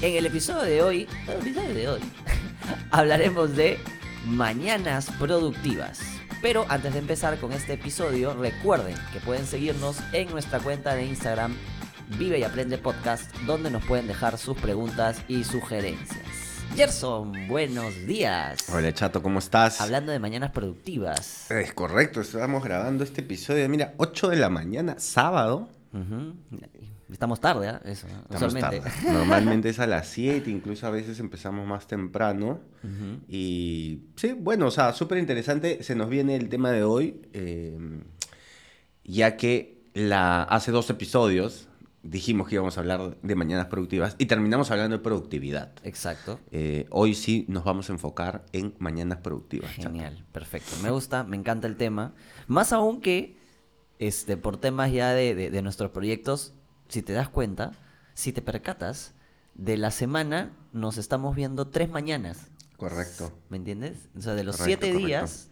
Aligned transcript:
En 0.00 0.14
el 0.14 0.26
episodio 0.26 0.62
de 0.62 0.80
hoy, 0.82 1.08
el 1.26 1.40
episodio 1.40 1.74
de 1.74 1.88
hoy, 1.88 2.00
hablaremos 2.92 3.56
de 3.56 3.78
mañanas 4.26 5.10
productivas. 5.18 6.00
Pero 6.40 6.64
antes 6.68 6.92
de 6.92 7.00
empezar 7.00 7.36
con 7.38 7.52
este 7.52 7.72
episodio, 7.72 8.32
recuerden 8.34 8.94
que 9.12 9.18
pueden 9.18 9.44
seguirnos 9.44 9.98
en 10.12 10.30
nuestra 10.30 10.60
cuenta 10.60 10.94
de 10.94 11.04
Instagram 11.04 11.56
Vive 12.16 12.38
y 12.38 12.44
Aprende 12.44 12.78
Podcast, 12.78 13.34
donde 13.44 13.72
nos 13.72 13.84
pueden 13.84 14.06
dejar 14.06 14.38
sus 14.38 14.56
preguntas 14.56 15.20
y 15.26 15.42
sugerencias. 15.42 16.24
Gerson, 16.76 17.48
buenos 17.48 17.92
días. 18.06 18.58
Hola 18.72 18.94
Chato, 18.94 19.20
¿cómo 19.20 19.40
estás? 19.40 19.80
Hablando 19.80 20.12
de 20.12 20.20
mañanas 20.20 20.52
productivas. 20.52 21.50
Es 21.50 21.72
correcto, 21.72 22.20
estamos 22.20 22.62
grabando 22.62 23.02
este 23.02 23.22
episodio. 23.22 23.68
Mira, 23.68 23.94
8 23.96 24.28
de 24.28 24.36
la 24.36 24.48
mañana, 24.48 24.94
sábado. 24.98 25.68
Ujú. 25.92 26.34
Estamos 27.10 27.40
tarde, 27.40 27.68
¿ah? 27.68 27.80
Eso, 27.84 28.06
¿no? 28.08 28.20
Estamos 28.34 28.54
tarde. 28.54 28.82
Normalmente 29.12 29.68
es 29.70 29.78
a 29.78 29.86
las 29.86 30.08
7, 30.08 30.50
incluso 30.50 30.86
a 30.86 30.90
veces 30.90 31.18
empezamos 31.20 31.66
más 31.66 31.86
temprano. 31.86 32.60
Y 33.28 34.02
sí, 34.16 34.34
bueno, 34.38 34.66
o 34.66 34.70
sea, 34.70 34.92
súper 34.92 35.18
interesante. 35.18 35.82
Se 35.82 35.94
nos 35.94 36.08
viene 36.08 36.36
el 36.36 36.48
tema 36.48 36.70
de 36.70 36.82
hoy, 36.84 37.22
eh, 37.32 37.78
ya 39.04 39.36
que 39.36 39.82
la, 39.94 40.42
hace 40.42 40.70
dos 40.70 40.90
episodios 40.90 41.68
dijimos 42.02 42.48
que 42.48 42.54
íbamos 42.54 42.76
a 42.76 42.80
hablar 42.80 43.16
de 43.22 43.34
mañanas 43.34 43.66
productivas 43.66 44.14
y 44.18 44.26
terminamos 44.26 44.70
hablando 44.70 44.96
de 44.96 45.02
productividad. 45.02 45.72
Exacto. 45.82 46.38
Eh, 46.52 46.86
hoy 46.90 47.14
sí 47.14 47.44
nos 47.48 47.64
vamos 47.64 47.90
a 47.90 47.92
enfocar 47.92 48.44
en 48.52 48.74
mañanas 48.78 49.18
productivas. 49.18 49.70
Genial, 49.72 50.24
perfecto. 50.32 50.76
Me 50.82 50.90
gusta, 50.90 51.24
me 51.24 51.36
encanta 51.36 51.66
el 51.66 51.76
tema. 51.76 52.14
Más 52.46 52.72
aún 52.72 53.00
que 53.00 53.36
este, 53.98 54.36
por 54.36 54.58
temas 54.58 54.92
ya 54.92 55.12
de, 55.12 55.34
de- 55.34 55.50
de 55.50 55.62
nuestros 55.62 55.90
proyectos, 55.90 56.54
si 56.88 57.02
te 57.02 57.12
das 57.12 57.28
cuenta, 57.28 57.72
si 58.14 58.32
te 58.32 58.42
percatas, 58.42 59.12
de 59.54 59.76
la 59.76 59.90
semana 59.90 60.52
nos 60.72 60.98
estamos 60.98 61.34
viendo 61.36 61.68
tres 61.68 61.88
mañanas. 61.90 62.46
Correcto. 62.76 63.32
¿Me 63.48 63.56
entiendes? 63.56 63.96
O 64.16 64.20
sea, 64.22 64.34
de 64.34 64.44
los 64.44 64.56
Correcto, 64.56 64.84
siete 64.86 64.92
correcto. 64.92 65.06
días, 65.06 65.48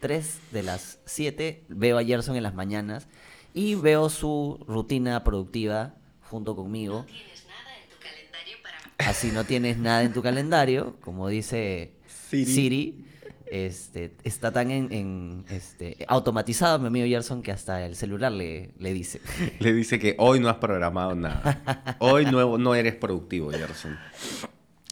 tres 0.00 0.38
de 0.52 0.62
las 0.62 0.98
siete 1.06 1.64
veo 1.68 1.98
a 1.98 2.04
Gerson 2.04 2.36
en 2.36 2.42
las 2.44 2.54
mañanas 2.54 3.08
y 3.54 3.74
veo 3.74 4.08
su 4.10 4.64
rutina 4.68 5.24
productiva 5.24 5.94
junto 6.30 6.54
conmigo. 6.54 7.04
tienes 7.08 7.44
nada 7.46 7.76
en 7.82 7.90
tu 7.90 7.96
calendario 8.00 8.56
para 8.62 9.10
Así 9.10 9.32
no 9.32 9.44
tienes 9.44 9.78
nada 9.78 10.02
en 10.02 10.12
tu 10.12 10.22
calendario, 10.22 10.96
como 11.00 11.28
dice 11.28 11.92
Siri. 12.30 12.46
Siri, 12.46 13.06
este, 13.50 14.14
está 14.24 14.52
tan 14.52 14.70
en, 14.70 14.92
en, 14.92 15.44
este, 15.50 15.96
automatizado 16.08 16.78
mi 16.78 16.86
amigo 16.88 17.06
Gerson 17.06 17.42
que 17.42 17.52
hasta 17.52 17.84
el 17.84 17.96
celular 17.96 18.32
le, 18.32 18.70
le 18.78 18.92
dice. 18.92 19.20
Le 19.60 19.72
dice 19.72 19.98
que 19.98 20.14
hoy 20.18 20.40
no 20.40 20.48
has 20.48 20.56
programado 20.56 21.14
nada. 21.14 21.96
Hoy 21.98 22.24
no, 22.26 22.58
no 22.58 22.74
eres 22.74 22.94
productivo, 22.94 23.50
Gerson. 23.50 23.96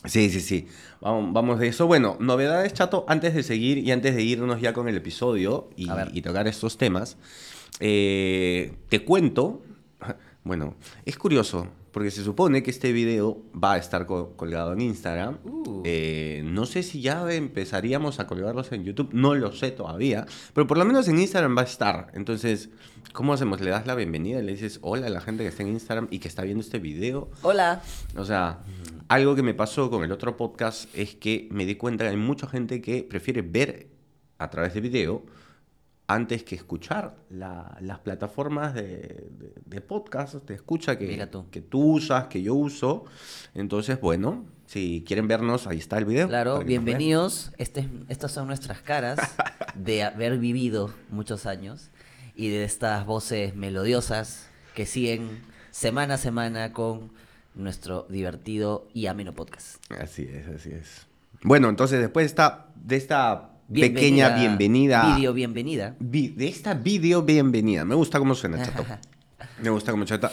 Sí, 0.05 0.31
sí, 0.31 0.41
sí. 0.41 0.69
Vamos, 1.01 1.33
vamos 1.33 1.59
de 1.59 1.69
eso. 1.69 1.87
Bueno, 1.87 2.17
novedades, 2.21 2.73
chato, 2.73 3.05
antes 3.09 3.35
de 3.35 3.43
seguir 3.43 3.79
y 3.79 3.91
antes 3.93 4.15
de 4.15 4.23
irnos 4.23 4.61
ya 4.61 4.73
con 4.73 4.89
el 4.89 4.97
episodio 4.97 5.71
y 5.77 6.23
tocar 6.23 6.47
estos 6.49 6.79
temas, 6.79 7.17
eh, 7.81 8.75
te 8.89 9.05
cuento. 9.05 9.63
Bueno, 10.47 10.77
es 11.05 11.19
curioso, 11.19 11.67
porque 11.97 12.11
se 12.11 12.23
supone 12.23 12.63
que 12.63 12.71
este 12.71 12.93
video 12.93 13.41
va 13.55 13.73
a 13.73 13.77
estar 13.79 14.05
co- 14.05 14.37
colgado 14.37 14.75
en 14.75 14.83
Instagram. 14.83 15.39
Uh. 15.45 15.81
Eh, 15.87 16.43
no 16.45 16.67
sé 16.67 16.83
si 16.83 17.01
ya 17.01 17.33
empezaríamos 17.33 18.21
a 18.21 18.27
colgarlos 18.27 18.71
en 18.73 18.85
YouTube, 18.85 19.09
no 19.15 19.35
lo 19.35 19.51
sé 19.53 19.71
todavía, 19.71 20.27
pero 20.53 20.67
por 20.67 20.77
lo 20.77 20.85
menos 20.85 21.09
en 21.09 21.19
Instagram 21.19 21.57
va 21.57 21.63
a 21.63 21.65
estar. 21.65 22.09
Entonces, 22.13 22.69
¿cómo 23.15 23.33
hacemos? 23.33 23.63
Le 23.63 23.71
das 23.71 23.87
la 23.87 23.95
bienvenida 23.95 24.41
y 24.41 24.45
le 24.45 24.53
dices 24.53 24.79
hola 24.83 25.07
a 25.07 25.09
la 25.09 25.23
gente 25.23 25.43
que 25.43 25.49
está 25.49 25.63
en 25.63 25.71
Instagram 25.71 26.09
y 26.11 26.19
que 26.19 26.29
está 26.29 26.43
viendo 26.43 26.61
este 26.61 26.79
video. 26.81 27.31
Hola. 27.41 27.81
O 28.15 28.27
sea, 28.27 28.59
algo 29.09 29.35
que 29.35 29.43
me 29.43 29.55
pasó 29.55 29.89
con 29.89 30.05
el 30.05 30.13
otro 30.13 30.37
podcast 30.37 30.95
es 30.95 31.15
que 31.15 31.49
me 31.51 31.65
di 31.65 31.77
cuenta 31.77 32.05
que 32.05 32.11
hay 32.11 32.19
mucha 32.19 32.47
gente 32.47 32.83
que 32.83 33.05
prefiere 33.05 33.41
ver 33.41 33.87
a 34.37 34.51
través 34.51 34.75
de 34.75 34.83
video 34.83 35.23
antes 36.09 36.45
que 36.45 36.55
escuchar 36.55 37.17
la- 37.31 37.77
las 37.81 37.99
plataformas 37.99 38.75
de, 38.75 38.83
de- 39.39 39.53
de 39.65 39.81
podcast, 39.81 40.35
de 40.35 40.55
escucha 40.55 40.97
que, 40.99 41.27
tú. 41.27 41.47
que 41.51 41.61
tú 41.61 41.81
usas, 41.95 42.27
que 42.29 42.43
yo 42.43 42.55
uso. 42.55 43.05
Entonces, 43.55 44.01
bueno, 44.01 44.45
si 44.67 45.03
quieren 45.07 45.27
vernos, 45.29 45.67
ahí 45.67 45.79
está 45.79 45.99
el 45.99 46.05
video. 46.05 46.29
Claro, 46.29 46.61
bienvenidos. 46.61 47.53
Este, 47.59 47.81
es- 47.81 47.87
estas 48.09 48.33
son 48.33 48.47
nuestras 48.47 48.81
caras 48.83 49.19
de 49.75 50.05
haber 50.05 50.39
vivido 50.39 50.93
muchos 51.11 51.45
años 51.47 51.91
y 52.37 52.51
de 52.51 52.65
estas 52.65 53.05
voces 53.07 53.57
melodiosas 53.57 54.49
que 54.75 54.87
siguen 54.87 55.41
semana 55.71 56.15
a 56.15 56.19
semana 56.19 56.73
con 56.73 57.11
nuestro 57.55 58.07
divertido 58.11 58.87
y 58.93 59.07
ameno 59.07 59.33
podcast. 59.33 59.83
Así 59.91 60.23
es, 60.31 60.47
así 60.49 60.71
es. 60.71 61.07
Bueno, 61.43 61.69
entonces 61.69 61.99
después 62.01 62.25
de 62.25 62.27
esta, 62.29 62.67
de 62.77 62.97
esta 62.97 63.51
pequeña 63.73 64.35
bienvenida. 64.37 65.17
Video 65.17 65.33
bienvenida. 65.33 65.97
vi- 65.99 66.29
de 66.29 66.49
esta 66.49 66.75
video 66.75 67.23
bienvenida. 67.23 67.85
Me 67.85 67.95
gusta 67.95 68.19
cómo 68.19 68.35
suena, 68.35 68.65
chato. 68.65 68.85
Me 69.63 69.71
gusta 69.71 69.93
cómo 69.93 70.07
suena. 70.07 70.31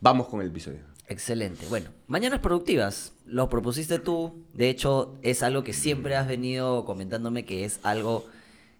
Vamos 0.00 0.28
con 0.28 0.40
el 0.40 0.48
episodio. 0.48 0.80
Excelente. 1.08 1.66
Bueno, 1.68 1.90
mañanas 2.06 2.40
productivas. 2.40 3.12
Lo 3.26 3.48
propusiste 3.48 3.98
tú. 3.98 4.44
De 4.54 4.68
hecho, 4.70 5.16
es 5.22 5.42
algo 5.42 5.62
que 5.64 5.72
siempre 5.72 6.16
has 6.16 6.26
venido 6.26 6.84
comentándome 6.84 7.44
que 7.44 7.64
es 7.64 7.80
algo 7.82 8.26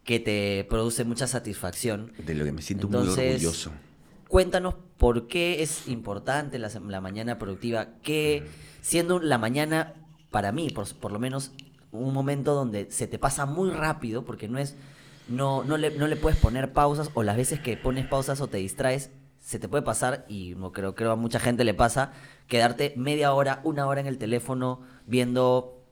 que 0.04 0.20
te 0.20 0.66
produce 0.68 1.04
mucha 1.04 1.26
satisfacción. 1.26 2.12
De 2.18 2.34
lo 2.34 2.44
que 2.44 2.52
me 2.52 2.62
siento 2.62 2.88
muy 2.88 3.08
orgulloso. 3.08 3.72
Cuéntanos 4.28 4.74
por 4.98 5.28
qué 5.28 5.62
es 5.62 5.86
importante 5.88 6.58
la, 6.58 6.68
la 6.88 7.00
mañana 7.00 7.38
productiva, 7.38 7.88
que 8.02 8.42
siendo 8.80 9.18
la 9.20 9.38
mañana, 9.38 9.94
para 10.30 10.50
mí, 10.50 10.70
por, 10.70 10.92
por 10.96 11.12
lo 11.12 11.18
menos, 11.18 11.52
un 12.00 12.14
momento 12.14 12.54
donde 12.54 12.90
se 12.90 13.06
te 13.06 13.18
pasa 13.18 13.46
muy 13.46 13.70
rápido, 13.70 14.24
porque 14.24 14.48
no 14.48 14.58
es, 14.58 14.76
no, 15.28 15.64
no, 15.64 15.76
le, 15.76 15.90
no 15.96 16.06
le 16.06 16.16
puedes 16.16 16.38
poner 16.38 16.72
pausas, 16.72 17.10
o 17.14 17.22
las 17.22 17.36
veces 17.36 17.60
que 17.60 17.76
pones 17.76 18.06
pausas 18.06 18.40
o 18.40 18.48
te 18.48 18.58
distraes, 18.58 19.10
se 19.40 19.58
te 19.58 19.68
puede 19.68 19.82
pasar, 19.82 20.24
y 20.28 20.54
no 20.56 20.72
creo, 20.72 20.94
creo 20.94 21.12
a 21.12 21.16
mucha 21.16 21.38
gente 21.38 21.64
le 21.64 21.74
pasa, 21.74 22.12
quedarte 22.48 22.94
media 22.96 23.32
hora, 23.32 23.60
una 23.64 23.86
hora 23.86 24.00
en 24.00 24.06
el 24.06 24.18
teléfono 24.18 24.80
viendo 25.06 25.82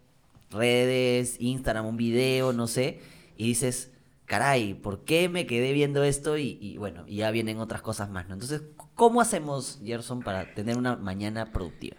redes, 0.51 1.37
Instagram, 1.41 1.87
un 1.87 1.97
video, 1.97 2.53
no 2.53 2.67
sé, 2.67 3.01
y 3.37 3.47
dices, 3.47 3.91
caray, 4.27 4.75
¿por 4.75 5.05
qué 5.05 5.29
me 5.29 5.47
quedé 5.47 5.73
viendo 5.73 6.05
esto? 6.05 6.39
Y, 6.39 6.77
bueno, 6.79 7.05
y 7.07 7.17
ya 7.17 7.31
vienen 7.31 7.59
otras 7.59 7.83
cosas 7.83 8.11
más, 8.11 8.29
¿no? 8.29 8.35
Entonces, 8.35 8.63
¿cómo 8.95 9.21
hacemos, 9.21 9.81
Gerson, 9.85 10.23
para 10.23 10.55
tener 10.55 10.79
una 10.79 10.97
mañana 10.97 11.53
productiva? 11.53 11.97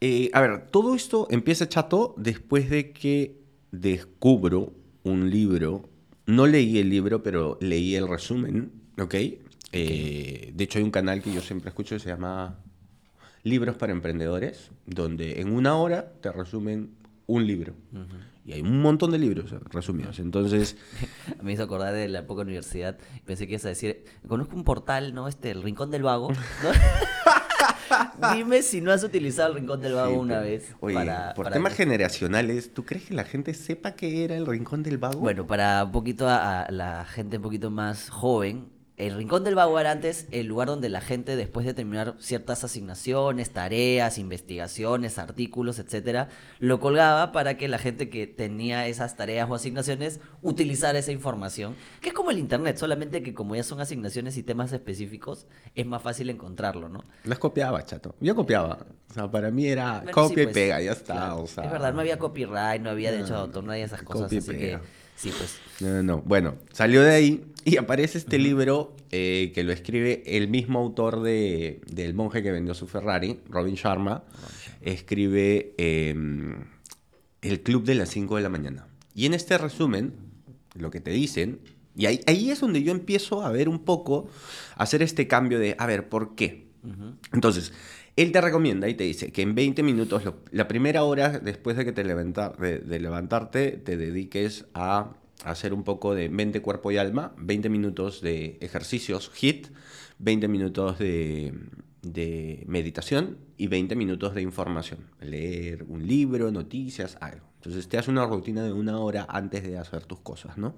Eh, 0.00 0.30
a 0.32 0.40
ver, 0.40 0.66
todo 0.70 0.94
esto 0.94 1.26
empieza 1.30 1.68
chato 1.68 2.14
después 2.16 2.70
de 2.70 2.92
que 2.92 3.43
descubro 3.80 4.72
un 5.02 5.30
libro. 5.30 5.88
No 6.26 6.46
leí 6.46 6.78
el 6.78 6.90
libro, 6.90 7.22
pero 7.22 7.58
leí 7.60 7.94
el 7.94 8.08
resumen, 8.08 8.72
¿ok? 8.98 9.14
Eh, 9.72 10.52
de 10.54 10.64
hecho, 10.64 10.78
hay 10.78 10.84
un 10.84 10.90
canal 10.90 11.20
que 11.20 11.32
yo 11.32 11.40
siempre 11.40 11.68
escucho 11.68 11.96
que 11.96 12.00
se 12.00 12.08
llama 12.08 12.58
Libros 13.42 13.76
para 13.76 13.92
Emprendedores, 13.92 14.70
donde 14.86 15.40
en 15.40 15.52
una 15.52 15.76
hora 15.76 16.12
te 16.20 16.32
resumen 16.32 16.94
un 17.26 17.46
libro. 17.46 17.74
Y 18.46 18.52
hay 18.52 18.60
un 18.60 18.80
montón 18.82 19.10
de 19.10 19.18
libros 19.18 19.52
eh, 19.52 19.58
resumidos. 19.70 20.18
Entonces, 20.18 20.76
Me 21.42 21.52
hizo 21.52 21.62
acordar 21.62 21.94
de 21.94 22.08
la 22.08 22.20
época 22.20 22.40
de 22.40 22.48
universidad. 22.48 22.98
Pensé 23.24 23.46
que 23.46 23.54
ibas 23.54 23.64
a 23.64 23.68
decir, 23.68 24.04
conozco 24.28 24.54
un 24.54 24.64
portal, 24.64 25.14
¿no? 25.14 25.28
Este, 25.28 25.50
el 25.50 25.62
Rincón 25.62 25.90
del 25.90 26.02
Vago. 26.02 26.30
¿no? 26.30 26.38
Dime 28.34 28.62
si 28.62 28.80
no 28.80 28.92
has 28.92 29.02
utilizado 29.04 29.48
el 29.50 29.54
Rincón 29.56 29.80
del 29.80 29.94
Vago 29.94 30.12
sí, 30.14 30.18
una 30.18 30.40
vez. 30.40 30.74
Oye, 30.80 30.94
para- 30.94 31.34
por 31.34 31.44
para 31.44 31.54
temas 31.54 31.72
que- 31.74 31.84
generacionales, 31.84 32.72
¿tú 32.74 32.84
crees 32.84 33.04
que 33.04 33.14
la 33.14 33.24
gente 33.24 33.54
sepa 33.54 33.92
qué 33.92 34.24
era 34.24 34.36
el 34.36 34.46
Rincón 34.46 34.82
del 34.82 34.98
Vago? 34.98 35.20
Bueno, 35.20 35.46
para 35.46 35.84
un 35.84 35.92
poquito 35.92 36.28
a, 36.28 36.62
a 36.62 36.70
la 36.70 37.04
gente 37.04 37.36
un 37.38 37.42
poquito 37.42 37.70
más 37.70 38.08
joven, 38.10 38.68
el 38.96 39.16
Rincón 39.16 39.42
del 39.42 39.56
Vago 39.56 39.80
era 39.80 39.90
antes 39.90 40.28
el 40.30 40.46
lugar 40.46 40.68
donde 40.68 40.88
la 40.88 41.00
gente, 41.00 41.34
después 41.34 41.66
de 41.66 41.74
terminar 41.74 42.14
ciertas 42.20 42.62
asignaciones, 42.62 43.50
tareas, 43.50 44.18
investigaciones, 44.18 45.18
artículos, 45.18 45.80
etcétera, 45.80 46.28
lo 46.60 46.78
colgaba 46.78 47.32
para 47.32 47.56
que 47.56 47.66
la 47.66 47.78
gente 47.78 48.08
que 48.08 48.28
tenía 48.28 48.86
esas 48.86 49.16
tareas 49.16 49.50
o 49.50 49.54
asignaciones 49.56 50.20
utilizara 50.42 50.96
esa 50.98 51.10
información. 51.10 51.74
Que 52.00 52.10
es 52.10 52.14
como 52.14 52.30
el 52.30 52.38
internet, 52.38 52.76
solamente 52.76 53.24
que 53.24 53.34
como 53.34 53.56
ya 53.56 53.64
son 53.64 53.80
asignaciones 53.80 54.36
y 54.36 54.44
temas 54.44 54.72
específicos, 54.72 55.46
es 55.74 55.86
más 55.86 56.00
fácil 56.00 56.30
encontrarlo, 56.30 56.88
¿no? 56.88 57.04
Las 57.24 57.40
copiaba, 57.40 57.84
chato. 57.84 58.14
Yo 58.20 58.36
copiaba. 58.36 58.78
O 59.10 59.12
sea, 59.14 59.28
para 59.28 59.50
mí 59.50 59.66
era 59.66 59.98
Bueno, 59.98 60.12
copia 60.12 60.34
sí, 60.36 60.40
y 60.40 60.44
pues, 60.44 60.54
pega, 60.54 60.80
ya 60.80 60.92
está. 60.92 61.14
claro. 61.14 61.42
o 61.42 61.46
sea, 61.48 61.64
es 61.64 61.70
verdad, 61.72 61.92
no 61.92 62.00
había 62.00 62.18
copyright, 62.18 62.80
no 62.80 62.90
había 62.90 63.10
derecho 63.10 63.32
de 63.34 63.40
autor, 63.40 63.64
no 63.64 63.72
había 63.72 63.86
esas 63.86 64.02
cosas. 64.02 64.22
copia 64.22 64.36
y 64.36 64.38
Así 64.38 64.50
que, 64.52 64.56
pega. 64.58 64.82
Sí, 65.16 65.32
pues. 65.36 65.58
No, 65.80 65.88
no, 65.88 66.02
no. 66.02 66.22
Bueno, 66.22 66.56
salió 66.72 67.02
de 67.02 67.14
ahí 67.14 67.44
y 67.64 67.76
aparece 67.76 68.18
este 68.18 68.38
libro 68.38 68.96
eh, 69.10 69.52
que 69.54 69.64
lo 69.64 69.72
escribe 69.72 70.22
el 70.26 70.48
mismo 70.48 70.78
autor 70.78 71.22
de, 71.22 71.80
del 71.86 72.14
monje 72.14 72.42
que 72.42 72.52
vendió 72.52 72.74
su 72.74 72.86
Ferrari, 72.86 73.40
Robin 73.48 73.74
Sharma. 73.74 74.24
Escribe 74.82 75.74
eh, 75.78 76.14
El 77.42 77.60
Club 77.62 77.84
de 77.84 77.94
las 77.94 78.10
5 78.10 78.36
de 78.36 78.42
la 78.42 78.48
mañana. 78.48 78.86
Y 79.14 79.26
en 79.26 79.34
este 79.34 79.56
resumen, 79.56 80.14
lo 80.74 80.90
que 80.90 81.00
te 81.00 81.10
dicen, 81.10 81.60
y 81.96 82.06
ahí, 82.06 82.20
ahí 82.26 82.50
es 82.50 82.60
donde 82.60 82.82
yo 82.82 82.92
empiezo 82.92 83.42
a 83.42 83.50
ver 83.50 83.68
un 83.68 83.78
poco, 83.78 84.28
a 84.76 84.82
hacer 84.82 85.02
este 85.02 85.28
cambio 85.28 85.58
de, 85.58 85.76
a 85.78 85.86
ver, 85.86 86.08
¿por 86.08 86.34
qué? 86.34 86.64
Entonces, 87.32 87.72
él 88.16 88.30
te 88.30 88.40
recomienda 88.40 88.88
y 88.88 88.94
te 88.94 89.04
dice 89.04 89.32
que 89.32 89.42
en 89.42 89.54
20 89.54 89.82
minutos, 89.82 90.22
la 90.52 90.68
primera 90.68 91.02
hora 91.02 91.40
después 91.40 91.76
de 91.76 91.84
que 91.84 91.92
te 91.92 92.04
levantar, 92.04 92.56
de, 92.58 92.98
levantarte, 93.00 93.72
te 93.72 93.96
dediques 93.96 94.66
a 94.72 95.14
hacer 95.44 95.74
un 95.74 95.82
poco 95.82 96.14
de 96.14 96.28
mente, 96.28 96.62
cuerpo 96.62 96.92
y 96.92 96.96
alma, 96.96 97.34
20 97.38 97.68
minutos 97.68 98.20
de 98.20 98.56
ejercicios 98.60 99.32
HIT, 99.34 99.68
20 100.18 100.46
minutos 100.46 100.98
de, 100.98 101.54
meditación 102.66 103.38
y 103.56 103.66
20 103.66 103.96
minutos 103.96 104.34
de 104.34 104.42
información. 104.42 105.00
Leer 105.20 105.84
un 105.88 106.06
libro, 106.06 106.52
noticias, 106.52 107.18
algo. 107.20 107.46
Entonces 107.56 107.88
te 107.88 107.98
hace 107.98 108.12
una 108.12 108.26
rutina 108.26 108.62
de 108.62 108.72
una 108.72 108.98
hora 108.98 109.26
antes 109.28 109.64
de 109.64 109.76
hacer 109.76 110.04
tus 110.04 110.20
cosas, 110.20 110.56
¿no? 110.56 110.76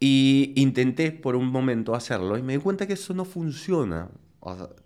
Y 0.00 0.52
intenté 0.56 1.12
por 1.12 1.36
un 1.36 1.46
momento 1.46 1.94
hacerlo 1.94 2.36
y 2.36 2.42
me 2.42 2.54
di 2.54 2.58
cuenta 2.58 2.86
que 2.86 2.94
eso 2.94 3.14
no 3.14 3.24
funciona 3.24 4.10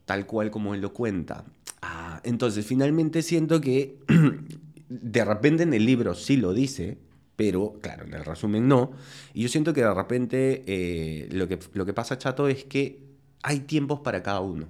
tal 0.05 0.27
cual 0.27 0.51
como 0.51 0.75
él 0.75 0.81
lo 0.81 0.93
cuenta. 0.93 1.45
Ah, 1.83 2.21
entonces, 2.25 2.67
finalmente 2.67 3.23
siento 3.23 3.61
que 3.61 3.99
de 4.89 5.25
repente 5.25 5.62
en 5.62 5.73
el 5.75 5.87
libro 5.87 6.15
sí 6.15 6.37
lo 6.37 6.53
dice, 6.53 6.99
pero 7.37 7.79
claro, 7.81 8.05
en 8.05 8.15
el 8.15 8.25
resumen 8.25 8.69
no. 8.69 8.93
Y 9.33 9.43
yo 9.43 9.49
siento 9.49 9.73
que 9.73 9.83
de 9.83 9.95
repente 9.95 10.62
eh, 10.67 11.29
lo, 11.33 11.49
que, 11.49 11.59
lo 11.73 11.87
que 11.87 11.95
pasa, 11.95 12.19
chato, 12.19 12.49
es 12.49 12.65
que 12.65 13.03
hay 13.43 13.61
tiempos 13.61 14.01
para 14.01 14.23
cada 14.23 14.41
uno. 14.41 14.69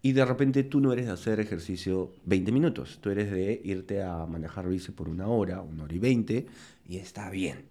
Y 0.00 0.12
de 0.12 0.24
repente 0.24 0.62
tú 0.62 0.80
no 0.80 0.92
eres 0.92 1.06
de 1.06 1.12
hacer 1.12 1.40
ejercicio 1.40 2.12
20 2.24 2.52
minutos, 2.52 2.98
tú 3.00 3.10
eres 3.10 3.30
de 3.30 3.60
irte 3.64 4.02
a 4.02 4.26
manejar 4.26 4.68
bici 4.68 4.92
por 4.92 5.08
una 5.08 5.26
hora, 5.26 5.60
una 5.60 5.84
hora 5.84 5.94
y 5.94 5.98
20, 5.98 6.46
y 6.88 6.96
está 6.96 7.30
bien. 7.30 7.64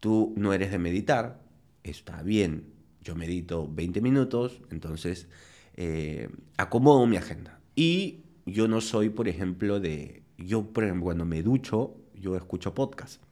Tú 0.00 0.34
no 0.36 0.52
eres 0.52 0.70
de 0.70 0.78
meditar, 0.78 1.40
está 1.82 2.22
bien. 2.22 2.66
Yo 3.02 3.14
medito 3.14 3.68
20 3.70 4.00
minutos, 4.00 4.60
entonces 4.70 5.28
eh, 5.76 6.28
acomodo 6.56 7.06
mi 7.06 7.16
agenda. 7.16 7.60
Y 7.74 8.20
yo 8.46 8.68
no 8.68 8.80
soy, 8.80 9.10
por 9.10 9.28
ejemplo, 9.28 9.80
de... 9.80 10.22
Yo, 10.38 10.64
por 10.64 10.84
ejemplo, 10.84 11.04
cuando 11.04 11.24
me 11.24 11.42
ducho, 11.42 11.96
yo 12.14 12.36
escucho 12.36 12.74
podcast. 12.74 13.22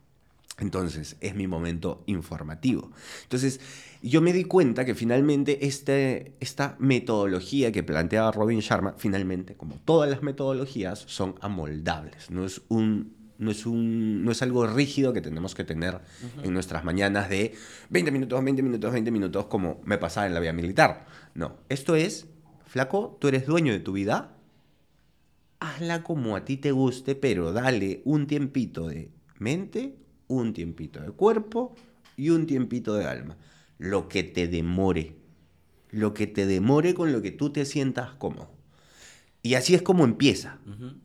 Entonces, 0.59 1.17
es 1.21 1.35
mi 1.35 1.47
momento 1.47 2.05
informativo. 2.07 2.93
Entonces, 3.25 3.61
yo 4.03 4.21
me 4.21 4.33
di 4.33 4.45
cuenta 4.45 4.85
que 4.85 4.95
finalmente 4.95 5.67
este, 5.67 6.35
esta 6.41 6.77
metodología 6.79 7.73
que 7.73 7.83
planteaba 7.83 8.31
Robin 8.33 8.61
Sharma, 8.61 8.95
finalmente, 8.99 9.55
como 9.55 9.77
todas 9.85 10.11
las 10.11 10.23
metodologías, 10.23 11.05
son 11.09 11.35
amoldables. 11.41 12.31
No 12.31 12.45
es 12.45 12.63
un 12.69 13.23
no 13.39 13.51
es, 13.51 13.67
un, 13.67 14.25
no 14.25 14.31
es 14.31 14.41
algo 14.43 14.67
rígido 14.69 15.13
que 15.13 15.21
tenemos 15.21 15.57
que 15.57 15.65
tener 15.65 16.01
en 16.45 16.55
nuestras 16.55 16.85
mañanas 16.85 17.29
de 17.29 17.55
20 17.91 18.13
minutos, 18.13 18.45
20 18.45 18.63
minutos, 18.63 18.93
20 18.93 19.11
minutos, 19.11 19.47
como 19.47 19.81
me 19.85 19.99
pasaba 19.99 20.29
en 20.29 20.35
la 20.35 20.39
vía 20.39 20.53
militar. 20.53 21.07
No, 21.35 21.57
esto 21.69 21.97
es, 21.97 22.29
flaco, 22.73 23.19
tú 23.21 23.29
eres 23.29 23.45
dueño 23.47 23.73
de 23.73 23.81
tu 23.81 23.93
vida, 23.93 24.35
hazla 25.61 26.03
como 26.03 26.37
a 26.37 26.45
ti 26.45 26.57
te 26.57 26.73
guste, 26.73 27.15
pero 27.15 27.53
dale 27.53 28.01
un 28.05 28.27
tiempito 28.27 28.89
de 28.89 29.11
mente, 29.39 29.95
un 30.27 30.53
tiempito 30.55 31.01
de 31.01 31.11
cuerpo 31.11 31.75
y 32.17 32.31
un 32.31 32.47
tiempito 32.47 32.95
de 32.95 33.05
alma. 33.05 33.37
Lo 33.79 34.09
que 34.09 34.23
te 34.23 34.49
demore. 34.49 35.17
Lo 35.91 36.15
que 36.15 36.27
te 36.27 36.47
demore 36.47 36.95
con 36.95 37.13
lo 37.13 37.21
que 37.21 37.31
tú 37.31 37.51
te 37.53 37.65
sientas 37.67 38.13
cómodo. 38.15 38.51
Y 39.43 39.55
así 39.55 39.75
es 39.75 39.83
como 39.83 40.05
empieza. 40.05 40.59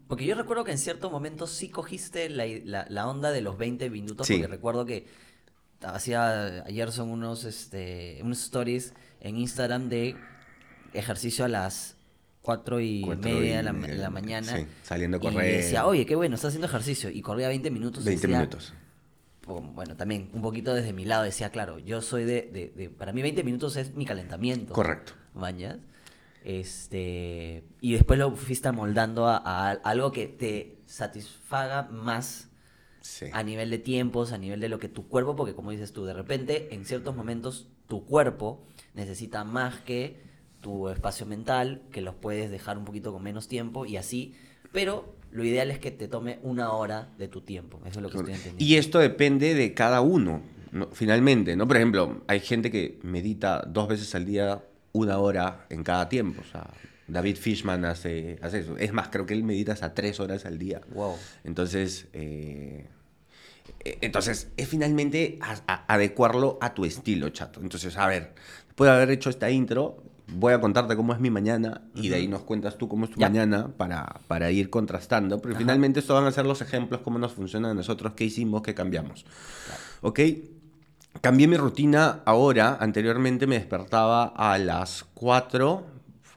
Porque 0.07 0.25
yo 0.25 0.35
recuerdo 0.35 0.63
que 0.63 0.71
en 0.71 0.77
cierto 0.77 1.09
momento 1.09 1.47
sí 1.47 1.69
cogiste 1.69 2.29
la, 2.29 2.45
la- 2.63 2.85
la 2.89 3.07
onda 3.07 3.31
de 3.31 3.41
los 3.41 3.57
20 3.57 3.89
minutos, 3.89 4.27
Sí. 4.27 4.35
porque 4.35 4.47
recuerdo 4.47 4.85
que 4.85 5.07
hacía 5.81 6.63
ayer 6.63 6.91
son 6.91 7.09
unos, 7.09 7.43
este, 7.43 8.19
unos 8.23 8.41
stories 8.43 8.93
en 9.19 9.37
Instagram 9.37 9.89
de 9.89 10.15
ejercicio 10.97 11.45
a 11.45 11.47
las 11.47 11.95
4 12.41 12.79
y 12.79 13.01
Cuatro 13.01 13.29
media 13.29 13.53
y 13.53 13.57
de 13.57 13.63
la, 13.63 13.73
media, 13.73 13.95
de 13.95 14.01
la 14.01 14.09
mañana. 14.09 14.55
sí, 14.57 14.65
saliendo 14.83 15.17
a 15.17 15.19
Y 15.19 15.23
correr. 15.23 15.57
decía, 15.57 15.85
oye, 15.85 16.05
qué 16.05 16.15
bueno, 16.15 16.35
estás 16.35 16.49
haciendo 16.49 16.67
ejercicio. 16.67 17.09
Y 17.09 17.21
corría 17.21 17.47
20 17.49 17.69
minutos. 17.71 18.03
y 18.03 18.07
20 18.07 18.21
decía, 18.27 18.37
minutos. 18.39 18.73
Bueno, 19.45 19.95
también 19.95 20.29
un 20.33 20.41
poquito 20.41 20.73
desde 20.73 20.91
mi 20.93 21.05
lado 21.05 21.23
decía, 21.23 21.49
claro, 21.51 21.79
yo 21.79 22.01
soy 22.01 22.25
de, 22.25 22.41
de- 22.51 22.73
de- 22.75 22.89
para 22.89 23.13
mí 23.13 23.21
20 23.21 23.43
minutos 23.43 23.75
es 23.77 23.95
mi 23.95 24.05
calentamiento. 24.05 24.73
Correcto. 24.73 25.13
¿Mañas? 25.33 25.77
Este, 26.43 27.63
y 27.81 27.93
después 27.93 28.17
lo 28.19 28.35
fuiste 28.35 28.67
amoldando 28.69 29.27
a, 29.27 29.37
a 29.45 29.71
algo 29.71 30.11
que 30.11 30.27
te 30.27 30.77
satisfaga 30.85 31.83
más 31.91 32.45
Sí. 33.01 33.27
a 33.31 33.41
nivel 33.41 33.69
de 33.69 33.77
tiempos, 33.77 34.33
a 34.33 34.37
nivel 34.37 34.59
de 34.59 34.67
lo 34.67 34.79
que 34.79 34.89
tu 34.89 35.07
cuerpo, 35.07 35.33
porque 35.37 35.53
como 35.53 35.71
dices 35.71 35.93
tú, 35.93 36.03
de 36.03 36.13
repente 36.13 36.73
en 36.75 36.83
ciertos 36.83 37.15
momentos 37.15 37.67
tu 37.87 38.05
cuerpo 38.05 38.65
necesita 38.95 39.45
más 39.45 39.75
que 39.81 40.19
tu 40.61 40.89
espacio 40.89 41.25
mental, 41.25 41.81
que 41.91 42.01
los 42.01 42.15
puedes 42.15 42.49
dejar 42.51 42.77
un 42.77 42.85
poquito 42.85 43.11
con 43.13 43.23
menos 43.23 43.47
tiempo 43.47 43.85
y 43.85 43.97
así, 43.97 44.33
pero 44.71 45.15
lo 45.31 45.43
ideal 45.43 45.69
es 45.71 45.79
que 45.79 45.91
te 45.91 46.07
tome 46.07 46.39
una 46.41 46.71
hora 46.71 47.09
de 47.17 47.27
tu 47.27 47.41
tiempo, 47.41 47.79
eso 47.85 47.99
es 47.99 48.03
lo 48.03 48.09
que 48.09 48.17
estoy 48.17 48.33
entendiendo. 48.33 48.63
Y 48.63 48.75
esto 48.75 48.99
depende 48.99 49.53
de 49.53 49.73
cada 49.73 50.01
uno, 50.01 50.41
¿no? 50.71 50.87
finalmente, 50.93 51.55
¿no? 51.55 51.67
Por 51.67 51.77
ejemplo, 51.77 52.23
hay 52.27 52.39
gente 52.39 52.71
que 52.71 52.99
medita 53.03 53.63
dos 53.67 53.87
veces 53.87 54.13
al 54.15 54.25
día, 54.25 54.63
una 54.93 55.19
hora 55.19 55.65
en 55.69 55.83
cada 55.83 56.09
tiempo. 56.09 56.41
O 56.41 56.51
sea, 56.51 56.67
David 57.07 57.35
Fishman 57.37 57.85
hace, 57.85 58.39
hace 58.41 58.59
eso. 58.59 58.77
Es 58.77 58.91
más, 58.93 59.09
creo 59.09 59.25
que 59.25 59.33
él 59.33 59.43
medita 59.43 59.73
hasta 59.73 59.93
tres 59.93 60.19
horas 60.19 60.45
al 60.45 60.57
día. 60.57 60.81
Wow. 60.93 61.15
Entonces, 61.43 62.07
eh, 62.13 62.85
eh, 63.83 63.97
entonces 64.01 64.49
es 64.57 64.67
finalmente 64.67 65.37
a- 65.41 65.61
a- 65.67 65.93
adecuarlo 65.93 66.57
a 66.61 66.73
tu 66.73 66.83
estilo, 66.85 67.29
chato. 67.29 67.59
Entonces, 67.61 67.95
a 67.97 68.07
ver, 68.07 68.33
después 68.67 68.89
de 68.89 68.95
haber 68.95 69.11
hecho 69.11 69.29
esta 69.29 69.49
intro, 69.51 70.03
voy 70.33 70.53
a 70.53 70.59
contarte 70.59 70.95
cómo 70.95 71.13
es 71.13 71.19
mi 71.19 71.29
mañana 71.29 71.81
y 71.95 72.09
de 72.09 72.15
ahí 72.17 72.27
nos 72.27 72.41
cuentas 72.41 72.77
tú 72.77 72.87
cómo 72.87 73.05
es 73.05 73.11
tu 73.11 73.19
Ya. 73.19 73.29
mañana 73.29 73.69
para, 73.77 74.19
para 74.27 74.51
ir 74.51 74.69
contrastando. 74.69 75.39
Pero 75.41 75.53
Ajá. 75.53 75.59
finalmente 75.59 75.99
estos 75.99 76.15
van 76.19 76.27
a 76.27 76.31
ser 76.31 76.45
los 76.45 76.61
ejemplos, 76.61 77.01
cómo 77.01 77.17
nos 77.19 77.33
funciona 77.33 77.71
a 77.71 77.73
nosotros, 77.73 78.13
qué 78.13 78.25
hicimos, 78.25 78.61
qué 78.61 78.73
cambiamos. 78.75 79.25
¿Ok? 80.01 80.19
Cambié 81.21 81.47
mi 81.47 81.57
rutina 81.57 82.21
ahora. 82.25 82.77
Anteriormente 82.79 83.47
me 83.47 83.55
despertaba 83.55 84.25
a 84.25 84.57
las 84.57 85.05
4, 85.15 85.85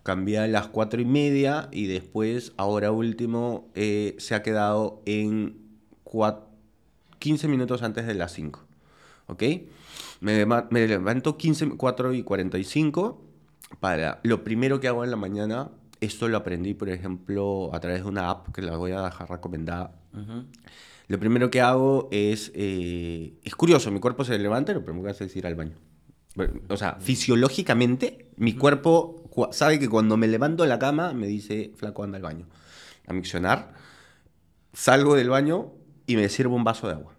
cambié 0.02 0.38
a 0.38 0.46
las 0.46 0.68
4 0.68 1.00
y 1.00 1.04
media 1.04 1.68
y 1.72 1.86
después, 1.86 2.52
ahora 2.56 2.90
último, 2.92 3.68
eh, 3.74 4.14
se 4.18 4.34
ha 4.34 4.42
quedado 4.42 5.02
en 5.04 5.58
cua- 6.04 6.44
15 7.18 7.48
minutos 7.48 7.82
antes 7.82 8.06
de 8.06 8.14
las 8.14 8.32
5. 8.32 8.60
¿Ok? 9.26 9.42
Me, 10.20 10.46
me 10.46 10.86
levanto 10.86 11.36
15, 11.36 11.70
4 11.76 12.14
y 12.14 12.22
45 12.22 13.22
para... 13.78 14.20
Lo 14.24 14.42
primero 14.42 14.80
que 14.80 14.88
hago 14.88 15.04
en 15.04 15.10
la 15.10 15.16
mañana, 15.16 15.70
esto 16.00 16.28
lo 16.28 16.36
aprendí, 16.38 16.74
por 16.74 16.88
ejemplo, 16.88 17.70
a 17.72 17.80
través 17.80 18.02
de 18.02 18.08
una 18.08 18.30
app 18.30 18.52
que 18.52 18.62
la 18.62 18.76
voy 18.76 18.92
a 18.92 19.02
dejar 19.02 19.30
recomendada. 19.30 19.94
Ujú. 20.12 20.44
Lo 21.08 21.18
primero 21.18 21.50
que 21.50 21.60
hago 21.60 22.08
es... 22.10 22.50
eh, 22.54 23.34
es 23.42 23.54
curioso, 23.54 23.90
mi 23.90 24.00
cuerpo 24.00 24.24
se 24.24 24.38
levanta 24.38 24.72
y 24.72 24.74
lo 24.74 24.84
primero 24.84 25.04
que 25.04 25.10
hace 25.10 25.24
es 25.24 25.36
ir 25.36 25.46
al 25.46 25.54
baño. 25.54 25.76
O 26.68 26.76
sea, 26.76 26.96
fisiológicamente, 27.00 28.30
mi 28.36 28.54
cuerpo 28.54 29.28
sabe 29.50 29.78
que 29.78 29.88
cuando 29.88 30.16
me 30.16 30.28
levanto 30.28 30.62
de 30.62 30.68
la 30.68 30.78
cama 30.78 31.12
me 31.12 31.26
dice, 31.26 31.72
flaco, 31.76 32.04
anda 32.04 32.16
al 32.16 32.22
baño. 32.22 32.46
A 33.06 33.12
miccionar, 33.12 33.74
salgo 34.72 35.16
del 35.16 35.28
baño 35.28 35.72
y 36.06 36.16
me 36.16 36.28
sirvo 36.28 36.54
un 36.54 36.62
vaso 36.62 36.86
de 36.86 36.94
agua. 36.94 37.16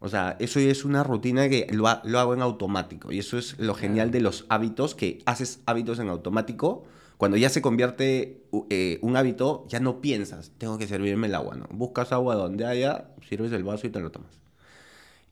O 0.00 0.08
sea, 0.08 0.36
eso 0.40 0.60
es 0.60 0.84
una 0.84 1.02
rutina 1.04 1.48
que 1.48 1.66
lo, 1.72 1.88
ha- 1.88 2.02
lo 2.04 2.18
hago 2.20 2.34
en 2.34 2.42
automático. 2.42 3.12
Y 3.12 3.18
eso 3.18 3.38
es 3.38 3.58
lo 3.58 3.74
genial 3.74 4.10
de 4.10 4.20
los 4.20 4.44
hábitos, 4.48 4.94
que 4.94 5.20
haces 5.26 5.60
hábitos 5.66 5.98
en 5.98 6.08
automático. 6.08 6.84
Cuando 7.16 7.36
ya 7.38 7.48
se 7.48 7.62
convierte 7.62 8.42
eh, 8.70 8.98
un 9.00 9.16
hábito, 9.16 9.64
ya 9.68 9.80
no 9.80 10.02
piensas, 10.02 10.52
tengo 10.58 10.76
que 10.78 10.86
servirme 10.86 11.28
el 11.28 11.34
agua, 11.34 11.56
¿no? 11.56 11.66
Buscas 11.70 12.12
agua 12.12 12.34
donde 12.34 12.66
haya, 12.66 13.08
sirves 13.26 13.52
el 13.52 13.64
vaso 13.64 13.86
y 13.86 13.90
te 13.90 14.00
lo 14.00 14.10
tomas. 14.10 14.38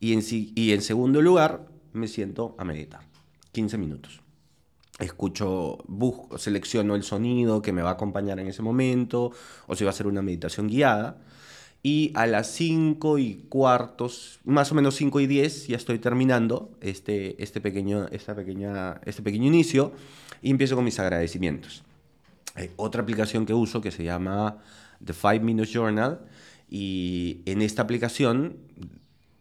Y 0.01 0.13
en, 0.15 0.23
y 0.31 0.73
en 0.73 0.83
segundo 0.83 1.21
lugar, 1.23 1.67
me 1.93 2.09
siento 2.09 2.55
a 2.59 2.65
meditar. 2.65 3.01
15 3.53 3.79
minutos. 3.79 4.21
escucho, 4.99 5.79
busco, 5.89 6.39
selecciono 6.39 6.95
el 6.95 7.03
sonido 7.03 7.63
que 7.63 7.73
me 7.73 7.83
va 7.83 7.91
a 7.91 7.93
acompañar 7.95 8.39
en 8.41 8.47
ese 8.49 8.63
momento, 8.63 9.33
o 9.67 9.75
si 9.77 9.85
va 9.85 9.91
a 9.91 9.95
ser 9.95 10.07
una 10.07 10.23
meditación 10.23 10.69
guiada. 10.69 11.19
Y 11.87 12.13
a 12.15 12.27
las 12.27 12.47
5 12.53 13.19
y 13.19 13.45
cuartos, 13.51 14.41
más 14.45 14.73
o 14.73 14.75
menos 14.75 14.95
5 14.97 15.21
y 15.21 15.27
10, 15.27 15.67
ya 15.69 15.77
estoy 15.77 15.99
terminando 15.99 16.71
este, 16.81 17.43
este, 17.43 17.61
pequeño, 17.61 18.07
esta 18.11 18.35
pequeña, 18.35 19.03
este 19.05 19.21
pequeño 19.21 19.47
inicio 19.49 19.93
y 20.41 20.51
empiezo 20.51 20.77
con 20.77 20.85
mis 20.87 20.99
agradecimientos. 20.99 21.85
Hay 22.55 22.71
otra 22.77 23.03
aplicación 23.03 23.45
que 23.45 23.53
uso 23.53 23.83
que 23.83 23.91
se 23.91 24.03
llama 24.03 24.63
The 25.05 25.13
5 25.13 25.41
Minutes 25.45 25.71
Journal 25.75 26.21
y 26.71 27.43
en 27.45 27.61
esta 27.61 27.83
aplicación 27.83 28.57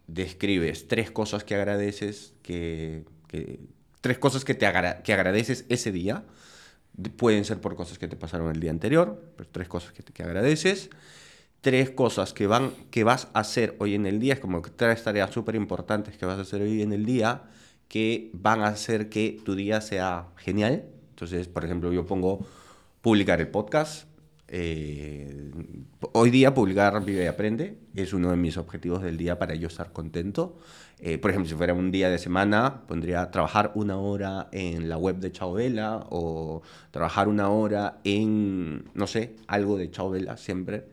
describes 0.06 0.86
tres 0.86 1.10
cosas 1.10 1.44
que 1.44 1.54
agradeces, 1.54 2.34
que, 2.42 3.04
que- 3.26 3.58
tres 4.02 4.18
cosas 4.18 4.44
que, 4.44 4.52
te 4.54 4.66
agra- 4.66 5.02
que 5.02 5.14
agradeces 5.14 5.64
ese 5.70 5.92
día. 5.92 6.24
De- 6.92 7.08
Pueden 7.08 7.46
ser 7.46 7.62
por 7.62 7.74
cosas 7.74 7.98
que 7.98 8.06
te 8.06 8.16
pasaron 8.16 8.50
el 8.54 8.60
día 8.60 8.70
anterior, 8.70 9.32
pero 9.38 9.48
tres 9.50 9.66
cosas 9.66 9.92
que, 9.92 10.02
que 10.02 10.22
agradeces. 10.22 10.90
Tres 11.64 11.88
cosas 11.90 12.34
que, 12.34 12.46
van, 12.46 12.72
que 12.90 13.04
vas 13.04 13.28
a 13.32 13.40
hacer 13.40 13.74
hoy 13.78 13.94
en 13.94 14.04
el 14.04 14.20
día, 14.20 14.34
es 14.34 14.40
como 14.40 14.60
tres 14.60 15.02
tareas 15.02 15.30
súper 15.32 15.54
importantes 15.54 16.14
que 16.14 16.26
vas 16.26 16.38
a 16.38 16.42
hacer 16.42 16.60
hoy 16.60 16.82
en 16.82 16.92
el 16.92 17.06
día 17.06 17.44
que 17.88 18.30
van 18.34 18.60
a 18.60 18.66
hacer 18.68 19.08
que 19.08 19.40
tu 19.44 19.54
día 19.54 19.80
sea 19.80 20.28
genial. 20.36 20.84
Entonces, 21.10 21.48
por 21.48 21.64
ejemplo, 21.64 21.90
yo 21.90 22.04
pongo 22.04 22.46
publicar 23.00 23.40
el 23.40 23.48
podcast. 23.48 24.06
eh, 24.48 25.50
hoy 26.12 26.30
día 26.30 26.52
publicar 26.52 27.02
Vive 27.02 27.24
y 27.24 27.26
Aprende 27.26 27.78
es 27.94 28.12
uno 28.12 28.30
de 28.30 28.36
mis 28.36 28.58
objetivos 28.58 29.02
del 29.02 29.16
día 29.16 29.38
para 29.38 29.54
yo 29.54 29.68
estar 29.68 29.90
contento. 29.92 30.58
Eh, 30.98 31.16
por 31.18 31.30
ejemplo, 31.30 31.48
si 31.48 31.56
fuera 31.56 31.72
un 31.74 31.90
día 31.90 32.10
de 32.10 32.18
semana, 32.18 32.82
pondría 32.86 33.30
trabajar 33.30 33.72
una 33.74 33.98
hora 33.98 34.48
en 34.52 34.88
la 34.90 34.98
web 34.98 35.16
de 35.16 35.32
Chao 35.32 35.54
Vela 35.54 36.06
o 36.10 36.62
trabajar 36.90 37.28
una 37.28 37.48
hora 37.48 38.00
en, 38.04 38.84
no 38.94 39.06
sé, 39.06 39.36
algo 39.46 39.78
de 39.78 39.90
Chao 39.90 40.10
Vela 40.10 40.36
siempre. 40.36 40.92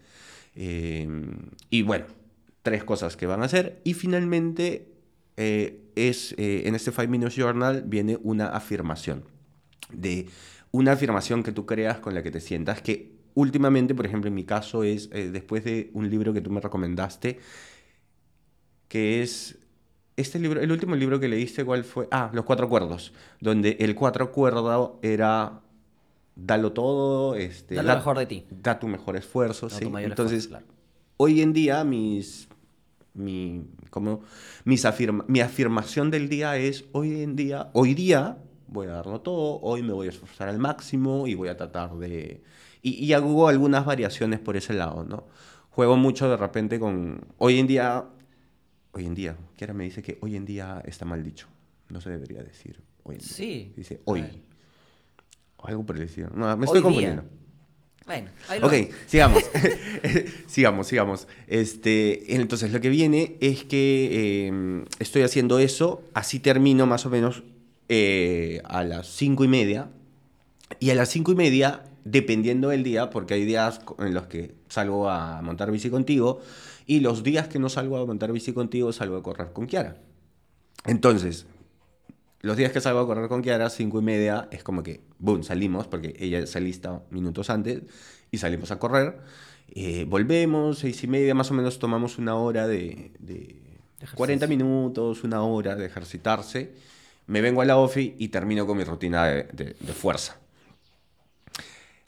Eh, 0.56 1.08
y 1.70 1.82
bueno, 1.82 2.06
tres 2.64 2.84
cosas 2.84 3.18
que 3.18 3.26
van 3.26 3.42
a 3.42 3.46
hacer. 3.46 3.82
Y 3.84 3.94
finalmente, 3.94 4.88
eh, 5.38 5.82
es, 5.96 6.34
eh, 6.38 6.64
en 6.66 6.76
este 6.76 6.92
5 6.92 7.08
Minutes 7.08 7.36
Journal 7.36 7.84
viene 7.86 8.18
una 8.22 8.48
afirmación. 8.50 9.24
De 9.92 10.28
una 10.72 10.94
afirmación 10.94 11.44
que 11.44 11.52
tú 11.52 11.66
creas 11.66 12.00
con 12.00 12.14
la 12.14 12.24
que 12.24 12.32
te 12.32 12.40
sientas, 12.40 12.82
que 12.82 13.12
últimamente, 13.34 13.96
por 13.96 14.06
ejemplo, 14.06 14.28
en 14.28 14.36
mi 14.36 14.46
caso 14.46 14.84
es 14.84 15.10
eh, 15.14 15.30
después 15.32 15.64
de 15.64 15.90
un 15.94 16.10
libro 16.10 16.34
que 16.34 16.42
tú 16.42 16.50
me 16.52 16.62
recomendaste, 16.62 17.40
que 18.88 19.22
es 19.22 19.58
este 20.18 20.40
libro, 20.40 20.62
el 20.62 20.72
último 20.72 20.96
libro 20.96 21.20
que 21.20 21.28
leíste, 21.28 21.66
¿cuál 21.66 21.84
fue? 21.84 22.08
Ah, 22.12 22.30
Los 22.34 22.46
Cuatro 22.46 22.66
Acuerdos, 22.66 23.14
donde 23.40 23.78
el 23.80 23.96
cuatro 23.96 24.26
acuerdo 24.26 25.00
era 25.02 25.62
dalo 26.46 26.72
todo, 26.74 27.36
este, 27.36 27.76
Da 27.76 27.82
lo 27.84 27.88
da- 27.90 27.96
mejor 27.96 28.18
de 28.18 28.26
ti. 28.26 28.46
da 28.50 28.80
tu 28.80 28.88
mejor 28.88 29.16
esfuerzo, 29.18 29.70
sí. 29.70 29.86
Entonces, 29.86 30.46
esfuerzo, 30.46 30.50
claro. 30.50 30.66
hoy 31.18 31.42
en 31.42 31.54
día 31.54 31.84
mis, 31.84 32.48
mi, 33.14 33.66
como, 33.90 34.22
mis 34.66 34.86
afirma- 34.86 35.26
mi 35.28 35.40
afirmación 35.42 36.12
del 36.12 36.30
día 36.30 36.58
es, 36.58 36.86
hoy 36.94 37.22
en 37.22 37.36
día, 37.36 37.70
hoy 37.74 37.94
día 37.94 38.38
voy 38.68 38.88
a 38.88 38.92
darlo 38.92 39.20
todo, 39.22 39.60
hoy 39.62 39.84
me 39.84 39.92
voy 39.94 40.08
a 40.08 40.10
esforzar 40.12 40.48
al 40.50 40.58
máximo 40.60 41.28
y 41.28 41.36
voy 41.36 41.50
a 41.50 41.58
tratar 41.58 41.94
de... 41.98 42.42
Y, 42.82 42.92
y 43.06 43.14
hago 43.14 43.48
algunas 43.48 43.86
variaciones 43.86 44.40
por 44.40 44.56
ese 44.58 44.74
lado, 44.74 45.04
¿no? 45.04 45.28
Juego 45.72 45.98
mucho 45.98 46.30
de 46.30 46.38
repente 46.38 46.80
con... 46.80 47.22
Hoy 47.38 47.60
en 47.60 47.68
día, 47.68 48.06
hoy 48.94 49.06
en 49.06 49.14
día, 49.14 49.38
Kiara 49.56 49.74
me 49.74 49.84
dice 49.84 50.02
que 50.02 50.18
hoy 50.22 50.36
en 50.36 50.46
día 50.46 50.82
está 50.86 51.06
mal 51.06 51.22
dicho. 51.24 51.48
No 51.90 52.00
se 52.02 52.10
debería 52.10 52.42
decir 52.44 52.82
hoy 53.04 53.16
en 53.16 53.22
día. 53.22 53.28
Sí. 53.30 53.74
Dice 53.76 54.02
hoy. 54.06 54.22
ver. 54.22 54.51
O 55.62 55.68
algo 55.68 55.86
por 55.86 55.98
el 55.98 56.04
estilo. 56.04 56.30
No, 56.36 56.56
me 56.58 56.66
estoy 56.66 56.82
confundiendo. 56.82 57.24
Bueno, 58.06 58.30
ahí 58.50 58.60
lo 58.60 58.68
Ok, 58.68 58.74
sigamos. 59.08 59.44
sigamos, 60.48 60.88
sigamos. 60.88 61.28
Este, 61.48 62.36
entonces, 62.36 62.72
lo 62.72 62.82
que 62.82 62.90
viene 62.90 63.38
es 63.40 63.64
que 63.64 64.10
eh, 64.50 64.86
estoy 65.00 65.22
haciendo 65.22 65.60
eso, 65.60 66.04
así 66.14 66.40
termino 66.40 66.86
más 66.88 67.06
o 67.06 67.10
menos 67.10 67.44
eh, 67.90 68.62
a 68.66 68.84
las 68.84 69.08
cinco 69.08 69.44
y 69.44 69.48
media. 69.48 69.90
Y 70.80 70.90
a 70.90 70.96
las 70.96 71.10
cinco 71.10 71.32
y 71.32 71.36
media, 71.36 71.84
dependiendo 72.06 72.70
del 72.70 72.84
día, 72.84 73.10
porque 73.10 73.36
hay 73.36 73.46
días 73.46 73.82
en 74.00 74.14
los 74.14 74.26
que 74.28 74.56
salgo 74.68 75.10
a 75.10 75.42
montar 75.42 75.72
bici 75.72 75.90
contigo, 75.90 76.42
y 76.88 77.02
los 77.02 77.24
días 77.24 77.48
que 77.48 77.60
no 77.60 77.70
salgo 77.70 77.98
a 77.98 78.06
montar 78.06 78.32
bici 78.32 78.52
contigo, 78.54 78.92
salgo 78.94 79.18
a 79.18 79.24
correr 79.24 79.54
con 79.54 79.68
Kiara. 79.68 79.98
Entonces, 80.86 81.46
los 82.42 82.58
días 82.58 82.72
que 82.72 82.82
salgo 82.82 83.00
a 83.02 83.06
correr 83.08 83.28
con 83.30 83.42
Kiara, 83.42 83.70
cinco 83.70 84.00
y 84.00 84.04
media, 84.04 84.48
es 84.52 84.64
como 84.64 84.84
que, 84.84 85.02
boom, 85.20 85.44
salimos, 85.44 85.88
porque 85.88 86.16
ella 86.20 86.46
se 86.48 86.60
lista 86.62 87.04
minutos 87.12 87.50
antes, 87.50 87.82
y 88.32 88.38
salimos 88.38 88.72
a 88.72 88.80
correr. 88.80 89.20
Eh, 89.74 90.06
volvemos, 90.08 90.80
seis 90.80 91.04
y 91.04 91.08
media, 91.08 91.34
más 91.36 91.52
o 91.52 91.54
menos 91.54 91.80
tomamos 91.80 92.18
una 92.18 92.36
hora 92.36 92.68
de, 92.68 93.12
de 93.20 93.44
ejercicio. 93.98 94.18
40 94.18 94.48
minutos, 94.48 95.24
una 95.24 95.44
hora 95.44 95.76
de 95.76 95.86
ejercitarse. 95.86 96.74
Me 97.28 97.42
vengo 97.42 97.62
a 97.62 97.66
la 97.66 97.78
OFI 97.78 98.16
y 98.18 98.30
termino 98.30 98.66
con 98.66 98.78
mi 98.78 98.84
rutina 98.84 99.26
de, 99.26 99.44
de- 99.54 99.76
de 99.80 99.94
fuerza. 99.94 100.38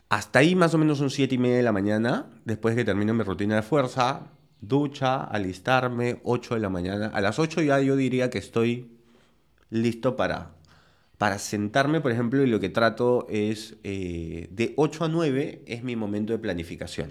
Hasta 0.10 0.40
ahí 0.40 0.56
más 0.56 0.74
o 0.74 0.78
menos 0.78 1.00
son 1.00 1.10
siete 1.10 1.36
y 1.36 1.38
media 1.38 1.58
de 1.58 1.64
la 1.64 1.72
mañana, 1.72 2.28
después 2.46 2.76
que 2.76 2.86
termino 2.86 3.14
mi 3.14 3.24
rutina 3.24 3.56
de 3.56 3.62
fuerza, 3.64 4.28
ducha, 4.62 5.24
alistarme, 5.24 6.20
8 6.24 6.54
de 6.56 6.60
la 6.62 6.70
mañana. 6.70 7.12
A 7.14 7.22
las 7.22 7.40
8 7.40 7.62
ya 7.62 7.80
yo 7.80 7.96
diría 7.96 8.30
que 8.30 8.38
estoy 8.38 8.93
listo 9.74 10.16
para, 10.16 10.52
para 11.18 11.40
sentarme, 11.40 12.00
por 12.02 12.12
ejemplo, 12.12 12.44
y 12.44 12.48
lo 12.48 12.60
que 12.60 12.70
trato 12.70 13.28
es, 13.30 13.76
eh, 13.84 14.48
de 14.52 14.74
8 14.78 15.06
a 15.06 15.08
9 15.10 15.64
es 15.66 15.84
mi 15.84 15.96
momento 15.96 16.34
de 16.34 16.40
planificación. 16.40 17.10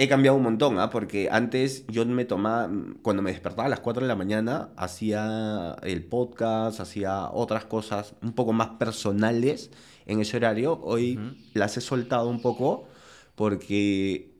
He 0.00 0.08
cambiado 0.08 0.36
un 0.36 0.44
montón, 0.44 0.78
¿ah? 0.78 0.90
porque 0.90 1.28
antes 1.30 1.84
yo 1.88 2.06
me 2.06 2.24
tomaba, 2.24 2.70
cuando 3.02 3.20
me 3.22 3.32
despertaba 3.32 3.66
a 3.66 3.68
las 3.68 3.80
4 3.80 4.02
de 4.02 4.08
la 4.08 4.14
mañana, 4.14 4.70
hacía 4.76 5.74
el 5.82 6.04
podcast, 6.04 6.78
hacía 6.78 7.28
otras 7.32 7.64
cosas 7.64 8.14
un 8.22 8.32
poco 8.32 8.52
más 8.52 8.68
personales 8.78 9.70
en 10.06 10.20
ese 10.20 10.36
horario. 10.36 10.78
Hoy 10.84 11.18
las 11.52 11.76
he 11.76 11.80
soltado 11.80 12.28
un 12.28 12.40
poco 12.40 12.86
porque 13.34 14.30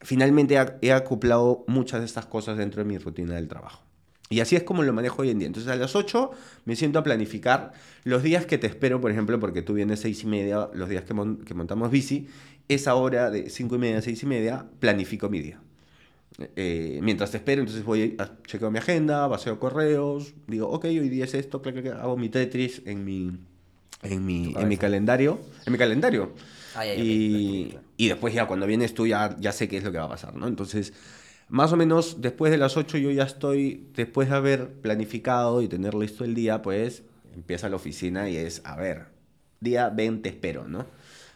finalmente 0.00 0.56
he- 0.56 0.88
he 0.88 0.92
acoplado 0.92 1.64
muchas 1.68 2.00
de 2.00 2.06
estas 2.06 2.26
cosas 2.26 2.58
dentro 2.58 2.82
de 2.82 2.88
mi 2.88 2.98
rutina 2.98 3.34
del 3.36 3.48
trabajo. 3.48 3.85
Y 4.28 4.40
así 4.40 4.56
es 4.56 4.64
como 4.64 4.82
lo 4.82 4.92
manejo 4.92 5.22
hoy 5.22 5.30
en 5.30 5.38
día. 5.38 5.46
Entonces 5.46 5.70
a 5.70 5.76
las 5.76 5.94
8 5.94 6.32
me 6.64 6.74
siento 6.76 6.98
a 6.98 7.02
planificar 7.04 7.72
los 8.04 8.22
días 8.22 8.44
que 8.46 8.58
te 8.58 8.66
espero, 8.66 9.00
por 9.00 9.10
ejemplo, 9.10 9.38
porque 9.38 9.62
tú 9.62 9.74
vienes 9.74 10.00
seis 10.00 10.22
y 10.24 10.26
media, 10.26 10.68
los 10.74 10.88
días 10.88 11.04
que, 11.04 11.14
mon- 11.14 11.38
que 11.44 11.54
montamos 11.54 11.90
bici, 11.90 12.26
esa 12.68 12.94
hora 12.96 13.30
de 13.30 13.50
5 13.50 13.76
y 13.76 13.78
media 13.78 13.98
a 13.98 14.02
6 14.02 14.22
y 14.24 14.26
media, 14.26 14.66
planifico 14.80 15.28
mi 15.28 15.40
día. 15.40 15.60
Eh, 16.56 16.98
mientras 17.02 17.30
te 17.30 17.38
espero, 17.38 17.60
entonces 17.62 17.84
voy 17.84 18.14
a 18.18 18.30
chequeo 18.46 18.70
mi 18.70 18.78
agenda, 18.78 19.26
vacío 19.26 19.58
correos, 19.58 20.34
digo, 20.46 20.68
ok, 20.68 20.84
hoy 20.86 21.08
día 21.08 21.24
es 21.24 21.32
esto, 21.34 21.62
clac, 21.62 21.80
clac, 21.80 21.98
hago 21.98 22.16
mi 22.18 22.28
Tetris 22.28 22.82
en 22.84 23.04
mi, 23.04 23.32
en 24.02 24.24
mi, 24.26 24.54
en 24.58 24.68
mi 24.68 24.76
calendario. 24.76 25.40
En 25.64 25.72
mi 25.72 25.78
calendario. 25.78 26.32
Ya, 26.74 26.84
ya, 26.84 26.94
y, 26.94 27.64
ok, 27.66 27.70
claro. 27.70 27.86
y 27.96 28.08
después 28.08 28.34
ya 28.34 28.46
cuando 28.46 28.66
vienes 28.66 28.92
tú 28.92 29.06
ya, 29.06 29.36
ya 29.40 29.52
sé 29.52 29.66
qué 29.68 29.78
es 29.78 29.84
lo 29.84 29.92
que 29.92 29.98
va 29.98 30.04
a 30.04 30.08
pasar, 30.10 30.34
¿no? 30.34 30.46
Entonces, 30.46 30.92
más 31.48 31.72
o 31.72 31.76
menos 31.76 32.20
después 32.20 32.50
de 32.50 32.58
las 32.58 32.76
8 32.76 32.98
yo 32.98 33.10
ya 33.10 33.24
estoy, 33.24 33.88
después 33.94 34.28
de 34.28 34.36
haber 34.36 34.72
planificado 34.80 35.62
y 35.62 35.68
tener 35.68 35.94
listo 35.94 36.24
el 36.24 36.34
día, 36.34 36.62
pues 36.62 37.04
empieza 37.34 37.68
la 37.68 37.76
oficina 37.76 38.28
y 38.28 38.36
es, 38.36 38.62
a 38.64 38.76
ver, 38.76 39.06
día 39.60 39.88
20 39.90 40.28
espero, 40.28 40.66
¿no? 40.66 40.86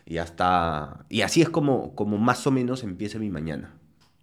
Y 0.07 0.15
ya 0.15 0.25
está, 0.25 1.05
y 1.09 1.21
así 1.21 1.43
es 1.43 1.49
como, 1.49 1.95
como 1.95 2.19
más 2.19 2.47
o 2.47 2.51
menos 2.51 2.83
empieza 2.83 3.19
mi 3.19 3.31
mañana. 3.31 3.75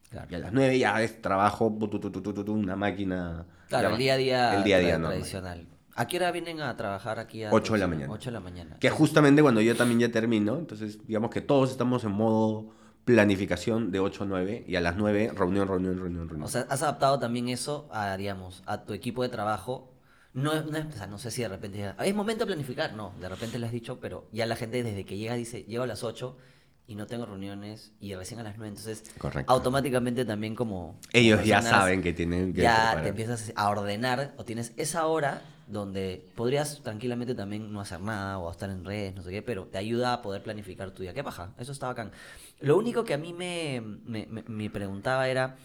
Claro. 0.09 0.27
Y 0.29 0.35
a 0.35 0.39
las 0.39 0.53
9 0.53 0.79
ya 0.79 1.01
es 1.01 1.21
trabajo, 1.21 1.67
una 1.67 2.75
máquina. 2.75 3.45
Claro, 3.69 3.89
ya 3.89 3.93
el 3.93 3.99
día 3.99 4.13
a 4.13 4.17
día, 4.17 4.57
El 4.57 4.63
día 4.63 4.77
a 4.77 4.79
día, 4.79 4.97
tradicional. 4.99 5.67
¿A 5.95 6.07
qué 6.07 6.17
hora 6.17 6.31
vienen 6.31 6.61
a 6.61 6.77
trabajar 6.77 7.19
aquí? 7.19 7.43
a 7.43 7.51
Ocho 7.51 7.73
de 7.73 7.79
la 7.79 7.87
mañana. 7.87 8.13
8 8.13 8.29
de 8.29 8.33
la 8.33 8.39
mañana. 8.39 8.77
Que 8.79 8.89
justamente 8.89 9.41
cuando 9.41 9.61
yo 9.61 9.75
también 9.75 9.99
ya 9.99 10.11
termino, 10.11 10.57
entonces 10.57 10.99
digamos 11.07 11.31
que 11.31 11.41
todos 11.41 11.71
estamos 11.71 12.03
en 12.03 12.11
modo 12.11 12.76
planificación 13.07 13.89
de 13.89 14.01
8 14.01 14.23
a 14.23 14.27
9 14.27 14.65
y 14.67 14.75
a 14.75 14.81
las 14.81 14.97
9 14.97 15.31
reunión, 15.33 15.65
reunión, 15.67 15.97
reunión, 15.97 16.27
reunión. 16.27 16.43
O 16.43 16.49
sea, 16.49 16.67
has 16.69 16.83
adaptado 16.83 17.17
también 17.19 17.47
eso 17.47 17.87
a, 17.91 18.17
digamos, 18.17 18.61
a 18.65 18.83
tu 18.83 18.93
equipo 18.93 19.23
de 19.23 19.29
trabajo. 19.29 19.93
No, 20.33 20.53
no, 20.61 20.77
o 20.77 20.91
sea, 20.91 21.07
no 21.07 21.17
sé 21.17 21.31
si 21.31 21.41
de 21.41 21.47
repente 21.47 21.77
ya, 21.77 21.95
es 22.03 22.13
momento 22.13 22.41
de 22.43 22.47
planificar. 22.47 22.93
No, 22.93 23.13
de 23.21 23.29
repente 23.29 23.57
le 23.59 23.65
has 23.65 23.71
dicho, 23.71 23.99
pero 24.01 24.27
ya 24.33 24.45
la 24.45 24.57
gente 24.57 24.83
desde 24.83 25.05
que 25.05 25.17
llega 25.17 25.35
dice, 25.35 25.63
llego 25.63 25.83
a 25.83 25.87
las 25.87 26.03
8 26.03 26.37
y 26.85 26.95
no 26.95 27.07
tengo 27.07 27.25
reuniones 27.25 27.93
y 28.01 28.13
recién 28.13 28.41
a 28.41 28.43
las 28.43 28.57
9. 28.57 28.67
Entonces, 28.69 29.03
Correcto. 29.17 29.51
automáticamente 29.51 30.25
también 30.25 30.53
como... 30.53 30.99
Ellos 31.13 31.37
como 31.39 31.47
ya 31.47 31.55
personas, 31.57 31.79
saben 31.79 32.01
que 32.01 32.11
tienen 32.11 32.53
que 32.53 32.61
Ya 32.61 32.75
preparar. 32.75 33.03
te 33.03 33.09
empiezas 33.09 33.53
a 33.55 33.69
ordenar 33.69 34.33
o 34.37 34.43
tienes 34.43 34.73
esa 34.75 35.07
hora 35.07 35.41
donde 35.67 36.25
podrías 36.35 36.81
tranquilamente 36.81 37.35
también 37.35 37.73
no 37.73 37.81
hacer 37.81 37.99
nada 37.99 38.37
o 38.39 38.49
estar 38.49 38.69
en 38.69 38.85
redes, 38.85 39.13
no 39.15 39.21
sé 39.21 39.31
qué, 39.31 39.41
pero 39.41 39.65
te 39.65 39.77
ayuda 39.77 40.13
a 40.13 40.21
poder 40.21 40.41
planificar 40.43 40.91
tu 40.91 41.03
día. 41.03 41.13
¿Qué 41.13 41.23
paja? 41.25 41.53
Eso 41.57 41.73
está 41.73 41.87
bacán. 41.87 42.11
Lo 42.59 42.77
único 42.77 43.03
que 43.03 43.13
a 43.13 43.17
mí 43.17 43.33
me, 43.33 43.81
me, 44.05 44.25
me- 44.27 44.43
me 44.47 44.69
preguntaba 44.69 45.27
era, 45.27 45.57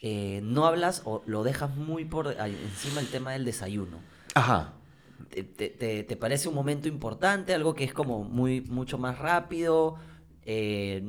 eh, 0.00 0.40
¿no 0.42 0.66
hablas 0.66 1.02
o 1.04 1.22
lo 1.26 1.42
dejas 1.44 1.74
muy 1.76 2.04
por 2.04 2.28
encima 2.32 3.00
el 3.00 3.08
tema 3.08 3.32
del 3.32 3.44
desayuno? 3.44 3.98
Ajá. 4.34 4.72
¿Te, 5.28 5.44
te- 5.44 6.02
te- 6.04 6.16
parece 6.16 6.48
un 6.48 6.54
momento 6.54 6.88
importante? 6.88 7.52
¿Algo 7.54 7.74
que 7.74 7.84
es 7.84 7.92
como 7.92 8.24
muy, 8.24 8.62
mucho 8.62 8.96
más 8.98 9.18
rápido? 9.18 9.96
Eh, 10.44 11.02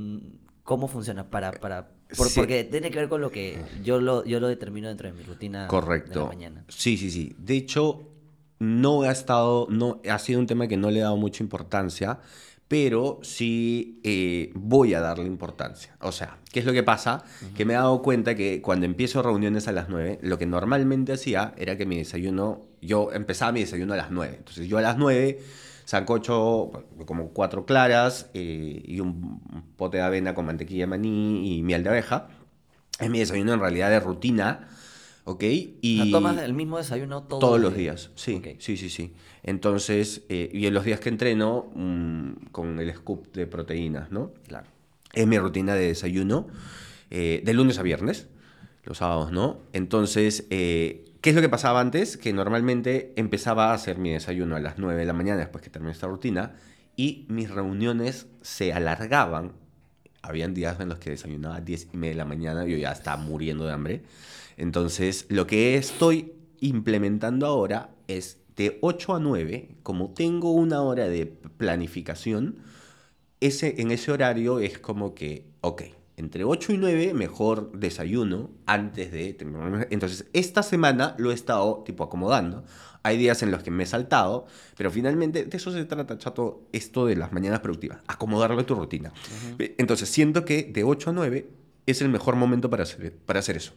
¿Cómo 0.63 0.87
funciona? 0.87 1.29
Para, 1.29 1.51
para, 1.53 1.87
por- 2.17 2.27
Sí. 2.27 2.39
Porque 2.39 2.65
tiene 2.65 2.91
que 2.91 2.99
ver 2.99 3.07
con 3.09 3.21
lo 3.21 3.31
que 3.31 3.63
yo 3.83 3.99
lo, 4.01 4.25
yo 4.25 4.39
lo 4.41 4.47
determino 4.49 4.89
dentro 4.89 5.07
de 5.07 5.13
mi 5.13 5.23
rutina 5.23 5.63
de 5.63 5.67
Correcto. 5.69 6.19
la 6.21 6.25
mañana. 6.27 6.65
Sí, 6.67 6.97
sí, 6.97 7.09
sí. 7.09 7.33
De 7.39 7.55
hecho, 7.55 8.09
no 8.59 9.01
ha 9.03 9.11
estado, 9.11 9.65
no, 9.69 10.01
ha 10.09 10.19
sido 10.19 10.39
un 10.41 10.45
tema 10.45 10.67
que 10.67 10.75
no 10.77 10.91
le 10.91 10.99
he 10.99 11.03
dado 11.03 11.15
mucha 11.17 11.41
importancia, 11.41 12.19
pero 12.71 13.19
sí 13.21 13.99
eh, 14.01 14.49
voy 14.55 14.93
a 14.93 15.01
darle 15.01 15.25
importancia. 15.25 15.93
O 15.99 16.13
sea, 16.13 16.37
¿qué 16.53 16.61
es 16.61 16.65
lo 16.65 16.71
que 16.71 16.83
pasa? 16.83 17.21
Que 17.53 17.65
me 17.65 17.73
he 17.73 17.75
dado 17.75 18.01
cuenta 18.01 18.33
que 18.33 18.61
cuando 18.61 18.85
empiezo 18.85 19.21
reuniones 19.21 19.67
a 19.67 19.73
las 19.73 19.89
9, 19.89 20.19
lo 20.21 20.37
que 20.37 20.45
normalmente 20.45 21.11
hacía 21.11 21.53
era 21.57 21.75
que 21.75 21.85
mi 21.85 21.97
desayuno, 21.97 22.61
yo 22.81 23.11
empezaba 23.11 23.51
mi 23.51 23.59
desayuno 23.59 23.93
a 23.93 23.97
las 23.97 24.09
9. 24.09 24.35
Entonces 24.37 24.69
yo 24.69 24.77
a 24.77 24.81
las 24.81 24.97
9 24.97 25.39
sancocho, 25.83 26.71
como 27.05 27.31
cuatro 27.31 27.65
claras 27.65 28.29
eh, 28.33 28.81
y 28.85 29.01
un 29.01 29.73
pote 29.75 29.97
de 29.97 30.03
avena 30.03 30.33
con 30.33 30.45
mantequilla 30.45 30.83
de 30.83 30.87
maní 30.87 31.57
y 31.57 31.63
miel 31.63 31.83
de 31.83 31.89
abeja. 31.89 32.29
Es 33.01 33.09
mi 33.09 33.19
desayuno 33.19 33.53
en 33.53 33.59
realidad 33.59 33.89
de 33.89 33.99
rutina, 33.99 34.69
¿ok? 35.25 35.43
Y 35.81 36.11
¿Tomas 36.11 36.37
el 36.39 36.53
mismo 36.53 36.77
desayuno 36.77 37.23
todos, 37.23 37.39
todos 37.39 37.59
los 37.59 37.75
días, 37.75 38.11
sí, 38.15 38.35
Ok. 38.35 38.59
sí, 38.59 38.77
sí, 38.77 38.89
sí. 38.89 39.13
Entonces, 39.43 40.23
eh, 40.29 40.49
y 40.53 40.65
en 40.65 40.73
los 40.73 40.83
días 40.85 40.99
que 40.99 41.09
entreno, 41.09 41.71
mm, 41.75 42.47
con 42.51 42.79
el 42.79 42.93
scoop 42.93 43.33
de 43.33 43.47
proteínas, 43.47 44.11
¿no? 44.11 44.31
Claro. 44.47 44.67
Es 45.13 45.27
mi 45.27 45.37
rutina 45.37 45.75
de 45.75 45.87
desayuno, 45.87 46.47
eh, 47.09 47.41
de 47.43 47.53
lunes 47.53 47.77
a 47.79 47.83
viernes, 47.83 48.27
los 48.83 48.99
sábados, 48.99 49.31
¿no? 49.31 49.59
Entonces, 49.73 50.47
eh, 50.49 51.05
¿qué 51.21 51.31
es 51.31 51.35
lo 51.35 51.41
que 51.41 51.49
pasaba 51.49 51.81
antes? 51.81 52.17
Que 52.17 52.33
normalmente 52.33 53.13
empezaba 53.15 53.71
a 53.71 53.73
hacer 53.73 53.97
mi 53.97 54.11
desayuno 54.11 54.55
a 54.55 54.59
las 54.59 54.77
9 54.77 54.99
de 54.99 55.05
la 55.05 55.13
mañana 55.13 55.39
después 55.39 55.63
que 55.63 55.69
terminé 55.69 55.91
esta 55.91 56.07
rutina 56.07 56.53
y 56.95 57.25
mis 57.29 57.49
reuniones 57.49 58.27
se 58.41 58.73
alargaban. 58.73 59.53
Habían 60.23 60.53
días 60.53 60.79
en 60.79 60.89
los 60.89 60.99
que 60.99 61.09
desayunaba 61.09 61.57
a 61.57 61.61
10 61.61 61.89
y 61.93 61.97
media 61.97 62.11
de 62.13 62.17
la 62.17 62.25
mañana 62.25 62.65
y 62.67 62.71
yo 62.71 62.77
ya 62.77 62.91
estaba 62.91 63.21
muriendo 63.21 63.65
de 63.65 63.73
hambre. 63.73 64.01
Entonces, 64.57 65.25
lo 65.29 65.47
que 65.47 65.75
estoy 65.75 66.33
implementando 66.59 67.45
ahora 67.47 67.91
es 68.07 68.37
de 68.55 68.77
8 68.81 69.15
a 69.15 69.19
9, 69.19 69.77
como 69.83 70.11
tengo 70.11 70.51
una 70.51 70.81
hora 70.81 71.07
de 71.07 71.25
planificación, 71.25 72.57
ese, 73.39 73.81
en 73.81 73.91
ese 73.91 74.11
horario 74.11 74.59
es 74.59 74.77
como 74.77 75.15
que, 75.15 75.47
ok, 75.61 75.83
entre 76.17 76.43
8 76.43 76.73
y 76.73 76.77
9 76.77 77.13
mejor 77.13 77.71
desayuno 77.71 78.51
antes 78.65 79.11
de... 79.11 79.33
terminar. 79.33 79.87
Entonces, 79.89 80.27
esta 80.33 80.61
semana 80.61 81.15
lo 81.17 81.31
he 81.31 81.33
estado 81.33 81.81
tipo 81.83 82.03
acomodando. 82.03 82.63
Hay 83.03 83.17
días 83.17 83.41
en 83.41 83.49
los 83.49 83.63
que 83.63 83.71
me 83.71 83.83
he 83.83 83.87
saltado, 83.87 84.45
pero 84.77 84.91
finalmente 84.91 85.45
de 85.45 85.57
eso 85.57 85.71
se 85.71 85.83
trata, 85.85 86.19
chato, 86.19 86.67
esto 86.71 87.07
de 87.07 87.15
las 87.15 87.31
mañanas 87.31 87.61
productivas, 87.61 87.99
acomodarle 88.07 88.63
tu 88.63 88.75
rutina. 88.75 89.11
Entonces, 89.57 90.09
siento 90.09 90.45
que 90.45 90.63
de 90.63 90.83
8 90.83 91.09
a 91.09 91.13
9 91.13 91.49
es 91.87 92.01
el 92.01 92.09
mejor 92.09 92.35
momento 92.35 92.69
para 92.69 92.83
hacer, 92.83 93.15
para 93.25 93.39
hacer 93.39 93.57
eso. 93.57 93.73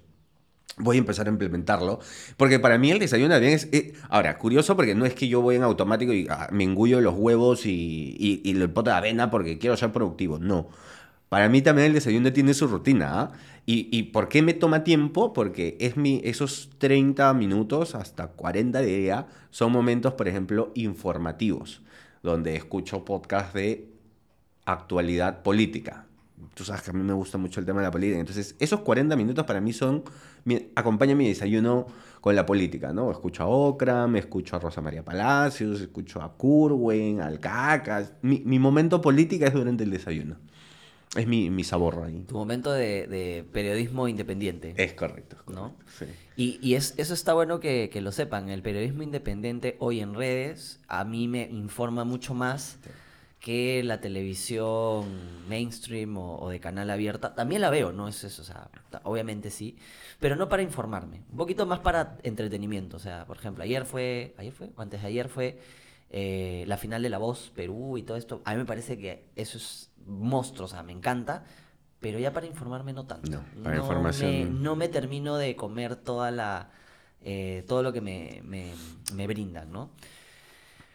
Voy 0.76 0.96
a 0.96 0.98
empezar 0.98 1.26
a 1.26 1.30
implementarlo. 1.30 2.00
Porque 2.36 2.58
para 2.58 2.78
mí 2.78 2.90
el 2.90 2.98
desayuno 2.98 3.34
también 3.34 3.52
es. 3.54 3.68
ahora, 4.08 4.38
curioso 4.38 4.76
porque 4.76 4.94
no 4.94 5.06
es 5.06 5.14
que 5.14 5.28
yo 5.28 5.40
voy 5.40 5.56
en 5.56 5.62
automático 5.62 6.12
y 6.12 6.26
ah, 6.28 6.48
me 6.50 6.64
engullo 6.64 7.00
los 7.00 7.14
huevos 7.14 7.66
y, 7.66 8.16
y, 8.18 8.40
y 8.44 8.66
pote 8.68 8.90
de 8.90 8.96
avena 8.96 9.30
porque 9.30 9.58
quiero 9.58 9.76
ser 9.76 9.92
productivo. 9.92 10.38
No. 10.38 10.68
Para 11.28 11.48
mí 11.48 11.62
también 11.62 11.86
el 11.86 11.94
desayuno 11.94 12.32
tiene 12.32 12.54
su 12.54 12.66
rutina. 12.66 13.20
¿ah? 13.20 13.32
¿Y, 13.66 13.88
¿Y 13.96 14.04
por 14.04 14.28
qué 14.28 14.42
me 14.42 14.54
toma 14.54 14.84
tiempo? 14.84 15.32
Porque 15.32 15.76
es 15.80 15.96
mi, 15.96 16.20
esos 16.24 16.70
30 16.78 17.32
minutos 17.34 17.94
hasta 17.94 18.28
40 18.28 18.80
de 18.80 18.98
día 18.98 19.26
son 19.50 19.72
momentos, 19.72 20.14
por 20.14 20.28
ejemplo, 20.28 20.70
informativos, 20.74 21.82
donde 22.22 22.56
escucho 22.56 23.04
podcasts 23.04 23.54
de 23.54 23.88
actualidad 24.66 25.42
política. 25.42 26.06
Tú 26.54 26.64
sabes 26.64 26.82
que 26.82 26.90
a 26.90 26.92
mí 26.92 27.02
me 27.02 27.12
gusta 27.12 27.38
mucho 27.38 27.60
el 27.60 27.66
tema 27.66 27.80
de 27.80 27.86
la 27.86 27.90
política. 27.90 28.18
Entonces, 28.18 28.56
esos 28.58 28.80
40 28.80 29.16
minutos 29.16 29.44
para 29.44 29.60
mí 29.60 29.72
son. 29.72 30.04
Mi, 30.44 30.70
acompaña 30.74 31.14
mi 31.14 31.28
desayuno 31.28 31.86
con 32.20 32.36
la 32.36 32.44
política, 32.44 32.92
¿no? 32.92 33.10
Escucho 33.10 33.42
a 33.44 33.46
Ocram, 33.46 34.16
escucho 34.16 34.56
a 34.56 34.58
Rosa 34.58 34.80
María 34.80 35.04
Palacios, 35.04 35.80
escucho 35.80 36.20
a 36.22 36.34
Curwen, 36.36 37.20
al 37.20 37.40
Cacas. 37.40 38.12
Mi, 38.22 38.40
mi 38.40 38.58
momento 38.58 39.00
política 39.00 39.46
es 39.46 39.54
durante 39.54 39.84
el 39.84 39.90
desayuno. 39.90 40.36
Es 41.16 41.26
mi, 41.28 41.48
mi 41.48 41.62
sabor 41.62 42.02
ahí. 42.04 42.24
Tu 42.26 42.34
momento 42.34 42.72
de, 42.72 43.06
de 43.06 43.44
periodismo 43.52 44.08
independiente. 44.08 44.74
Es 44.76 44.94
correcto. 44.94 45.36
es 45.48 45.54
¿No? 45.54 45.74
correcto, 45.74 45.84
sí. 45.98 46.06
Y, 46.36 46.58
y 46.60 46.74
es, 46.74 46.94
eso 46.96 47.14
está 47.14 47.34
bueno 47.34 47.60
que, 47.60 47.88
que 47.92 48.00
lo 48.00 48.10
sepan. 48.10 48.48
El 48.48 48.62
periodismo 48.62 49.02
independiente 49.02 49.76
hoy 49.78 50.00
en 50.00 50.14
redes 50.14 50.80
a 50.88 51.04
mí 51.04 51.28
me 51.28 51.42
informa 51.44 52.04
mucho 52.04 52.34
más 52.34 52.78
que 53.44 53.82
la 53.84 54.00
televisión 54.00 55.04
mainstream 55.50 56.16
o, 56.16 56.38
o 56.38 56.48
de 56.48 56.60
canal 56.60 56.88
abierta. 56.88 57.34
También 57.34 57.60
la 57.60 57.68
veo, 57.68 57.92
no 57.92 58.08
es 58.08 58.24
eso, 58.24 58.40
o 58.40 58.44
sea, 58.44 58.70
obviamente 59.02 59.50
sí, 59.50 59.76
pero 60.18 60.34
no 60.34 60.48
para 60.48 60.62
informarme, 60.62 61.20
un 61.30 61.36
poquito 61.36 61.66
más 61.66 61.80
para 61.80 62.16
entretenimiento. 62.22 62.96
O 62.96 63.00
sea, 63.00 63.26
por 63.26 63.36
ejemplo, 63.36 63.62
ayer 63.62 63.84
fue, 63.84 64.34
ayer 64.38 64.52
fue, 64.54 64.70
o 64.74 64.80
antes 64.80 65.02
de 65.02 65.08
ayer 65.08 65.28
fue 65.28 65.58
eh, 66.08 66.64
la 66.66 66.78
final 66.78 67.02
de 67.02 67.10
La 67.10 67.18
Voz 67.18 67.52
Perú 67.54 67.98
y 67.98 68.02
todo 68.02 68.16
esto. 68.16 68.40
A 68.46 68.52
mí 68.52 68.56
me 68.56 68.64
parece 68.64 68.96
que 68.96 69.26
eso 69.36 69.58
es 69.58 69.90
monstruo, 70.06 70.64
o 70.64 70.68
sea, 70.68 70.82
me 70.82 70.92
encanta. 70.92 71.44
Pero 72.00 72.18
ya 72.18 72.32
para 72.32 72.46
informarme 72.46 72.94
no 72.94 73.04
tanto. 73.04 73.30
No, 73.30 73.62
para 73.62 73.76
No 73.76 73.82
información 73.82 74.30
me- 74.54 74.60
no 74.60 74.74
me 74.76 74.88
termino 74.88 75.36
de 75.36 75.54
comer 75.54 75.96
toda 75.96 76.30
la 76.30 76.70
eh, 77.22 77.62
todo 77.68 77.82
lo 77.82 77.92
que 77.92 78.00
me, 78.00 78.40
me, 78.44 78.72
me 79.14 79.26
brindan, 79.26 79.70
¿no? 79.70 79.90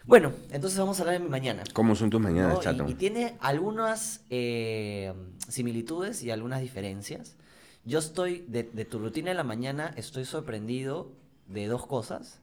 Bueno, 0.09 0.33
entonces 0.49 0.79
vamos 0.79 0.99
a 0.99 1.03
hablar 1.03 1.19
de 1.19 1.23
mi 1.23 1.29
mañana. 1.29 1.63
¿Cómo 1.71 1.93
son 1.93 2.09
tus 2.09 2.19
mañanas, 2.19 2.55
¿no? 2.55 2.61
Y- 2.61 2.63
chato? 2.63 2.89
Y, 2.89 2.95
tiene 2.95 3.37
algunas 3.39 4.25
eh, 4.31 5.13
similitudes 5.47 6.23
y 6.23 6.31
algunas 6.31 6.61
diferencias. 6.61 7.37
Yo 7.85 7.99
estoy, 7.99 8.43
de, 8.47 8.63
de 8.63 8.85
tu 8.85 8.97
rutina 8.97 9.29
de 9.29 9.35
la 9.35 9.43
mañana, 9.43 9.93
estoy 9.97 10.25
sorprendido 10.25 11.11
de 11.45 11.67
dos 11.67 11.85
cosas. 11.85 12.41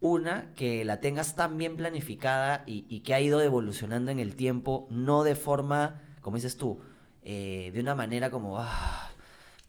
Una, 0.00 0.52
que 0.54 0.84
la 0.84 1.00
tengas 1.00 1.34
tan 1.34 1.56
bien 1.56 1.78
planificada 1.78 2.62
y, 2.66 2.84
y 2.90 3.00
que 3.00 3.14
ha 3.14 3.20
ido 3.22 3.40
evolucionando 3.40 4.10
en 4.10 4.18
el 4.18 4.36
tiempo, 4.36 4.86
no 4.90 5.24
de 5.24 5.34
forma, 5.34 6.02
como 6.20 6.36
dices 6.36 6.58
tú, 6.58 6.78
eh, 7.22 7.70
de 7.72 7.80
una 7.80 7.94
manera 7.94 8.30
como, 8.30 8.58
ah, 8.58 9.08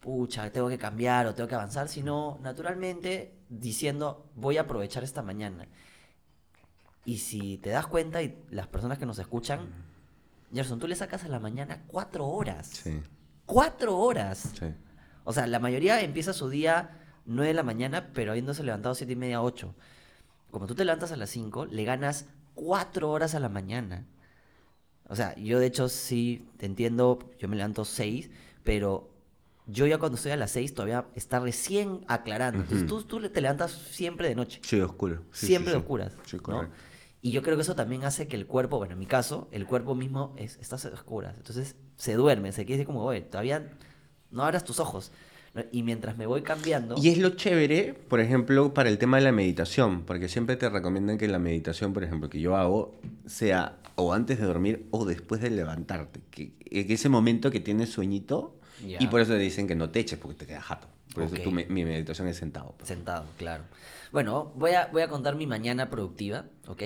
pucha, 0.02 0.52
tengo 0.52 0.68
que 0.68 0.78
cambiar 0.78 1.26
o 1.26 1.36
tengo 1.36 1.48
que 1.48 1.56
avanzar, 1.56 1.88
sino 1.88 2.38
naturalmente 2.42 3.34
diciendo, 3.48 4.26
voy 4.36 4.58
a 4.58 4.62
aprovechar 4.62 5.06
esta 5.06 5.22
mañana. 5.22 5.70
Y 7.10 7.18
si 7.18 7.58
te 7.58 7.72
das 7.72 7.88
cuenta, 7.88 8.22
y 8.22 8.38
las 8.52 8.68
personas 8.68 9.00
que 9.00 9.08
nos 9.08 9.18
escuchan, 9.18 9.68
Gerson, 10.54 10.78
tú 10.78 10.88
le 10.88 10.96
sacas 10.96 11.24
a 11.24 11.28
la 11.28 11.40
mañana 11.40 11.82
cuatro 11.88 12.28
horas. 12.28 12.68
Sí, 12.68 13.02
¡Cuatro 13.48 13.98
horas! 13.98 14.52
sí. 14.60 14.68
O 15.24 15.34
sea, 15.34 15.48
la 15.48 15.58
mayoría 15.60 16.02
empieza 16.02 16.34
su 16.34 16.50
día 16.50 17.00
9 17.26 17.48
de 17.48 17.54
la 17.56 17.64
mañana, 17.64 18.12
pero 18.14 18.30
habiéndose 18.32 18.64
levantado 18.64 18.94
siete 18.94 19.14
y 19.14 19.16
media, 19.16 19.42
8. 19.42 19.74
Como 20.52 20.68
tú 20.68 20.76
te 20.76 20.86
levantas 20.86 21.12
a 21.12 21.16
las 21.16 21.32
5, 21.32 21.66
le 21.66 21.84
ganas 21.84 22.28
cuatro 22.54 23.10
horas 23.10 23.34
a 23.34 23.40
la 23.40 23.50
mañana. 23.50 24.06
O 25.08 25.16
sea, 25.16 25.36
yo 25.36 25.58
de 25.60 25.66
hecho 25.66 25.90
sí 25.90 26.48
te 26.58 26.68
entiendo, 26.68 27.18
yo 27.40 27.48
me 27.48 27.56
levanto 27.56 27.86
6, 27.86 28.30
pero 28.64 29.10
yo 29.66 29.88
ya 29.88 29.98
cuando 29.98 30.16
estoy 30.16 30.32
a 30.32 30.38
las 30.38 30.52
6 30.52 30.76
todavía 30.76 31.08
está 31.16 31.40
recién 31.40 32.06
aclarando. 32.08 32.62
Entonces 32.62 32.86
tú, 32.88 33.02
tú 33.04 33.20
te 33.30 33.42
levantas 33.42 33.72
siempre 33.72 34.30
de 34.30 34.36
noche 34.36 34.62
Sí, 34.64 34.80
oscuro. 34.80 35.24
Sí, 35.32 35.48
siempre 35.48 35.72
sí. 35.72 35.78
de 35.78 35.82
oscuras. 35.82 36.14
Sí, 36.26 36.38
¿no? 36.48 36.70
Y 37.22 37.32
yo 37.32 37.42
creo 37.42 37.56
que 37.58 37.64
eso 37.64 37.76
también 37.76 38.04
hace 38.06 38.28
que 38.28 38.36
el 38.38 38.46
cuerpo, 38.46 38.78
bueno, 38.78 38.94
en 38.94 39.00
mi 39.00 39.06
caso, 39.06 39.50
el 39.52 39.66
cuerpo 39.66 39.94
mismo 39.96 40.34
es, 40.38 40.58
está 40.62 40.76
a 40.78 40.94
oscuras. 40.94 41.36
Entonces 41.38 41.76
se 41.98 42.14
duerme, 42.16 42.52
se 42.54 42.64
quiere 42.66 42.78
decir 42.78 42.86
como, 42.88 43.04
oye, 43.04 43.22
todavía 43.22 43.68
no 44.32 44.44
abras 44.44 44.64
tus 44.64 44.80
ojos. 44.80 45.12
Y 45.72 45.84
mientras 45.84 46.16
me 46.16 46.26
voy 46.28 46.44
cambiando, 46.44 46.96
Y 46.98 47.10
es 47.10 47.18
lo 47.18 47.32
chévere, 47.32 47.94
por 47.94 48.20
ejemplo, 48.22 48.74
para 48.74 48.88
el 48.88 48.98
tema 49.00 49.18
de 49.18 49.24
la 49.24 49.32
meditación, 49.32 50.04
porque 50.04 50.30
siempre 50.30 50.56
te 50.56 50.70
recomiendan 50.70 51.18
que 51.18 51.28
la 51.28 51.40
meditación, 51.40 51.92
por 51.92 52.04
ejemplo, 52.04 52.30
que 52.30 52.40
yo 52.40 52.56
hago, 52.56 52.98
sea 53.26 53.78
o 53.96 54.14
antes 54.14 54.40
de 54.40 54.46
dormir 54.46 54.88
o 54.92 55.04
después 55.06 55.42
de 55.42 55.50
levantarte. 55.50 56.22
Que, 56.30 56.54
que 56.54 56.94
ese 56.94 57.10
momento 57.10 57.52
que 57.52 57.60
tienes 57.60 57.90
sueñito, 57.90 58.56
y 58.82 59.08
por 59.08 59.20
eso 59.20 59.34
te 59.34 59.40
dicen 59.40 59.68
que 59.68 59.76
no 59.76 59.90
te 59.90 60.00
eches 60.00 60.20
porque 60.20 60.38
te 60.38 60.46
quedas 60.46 60.64
jato. 60.64 60.88
Por 61.14 61.24
Ok. 61.24 61.34
eso 61.34 61.44
tu 61.44 61.52
me- 61.52 61.66
mi 61.66 61.84
meditación 61.84 62.28
es 62.30 62.38
sentado. 62.38 62.76
pues. 62.78 62.88
sentado, 62.88 63.26
claro. 63.38 63.64
Bueno, 64.14 64.54
voy 64.56 64.72
a, 64.72 64.86
voy 64.94 65.02
a 65.02 65.08
contar 65.10 65.36
mi 65.36 65.48
mañana 65.48 65.90
productiva, 65.90 66.46
¿ok? 66.68 66.84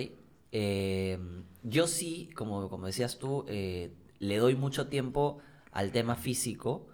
Eh, 0.56 1.18
yo 1.64 1.88
sí, 1.88 2.30
como, 2.36 2.70
como 2.70 2.86
decías 2.86 3.18
tú, 3.18 3.44
eh, 3.48 3.92
le 4.20 4.38
doy 4.38 4.56
mucho 4.56 4.88
tiempo 4.88 5.40
al 5.72 5.92
tema 5.92 6.16
físico, 6.16 6.86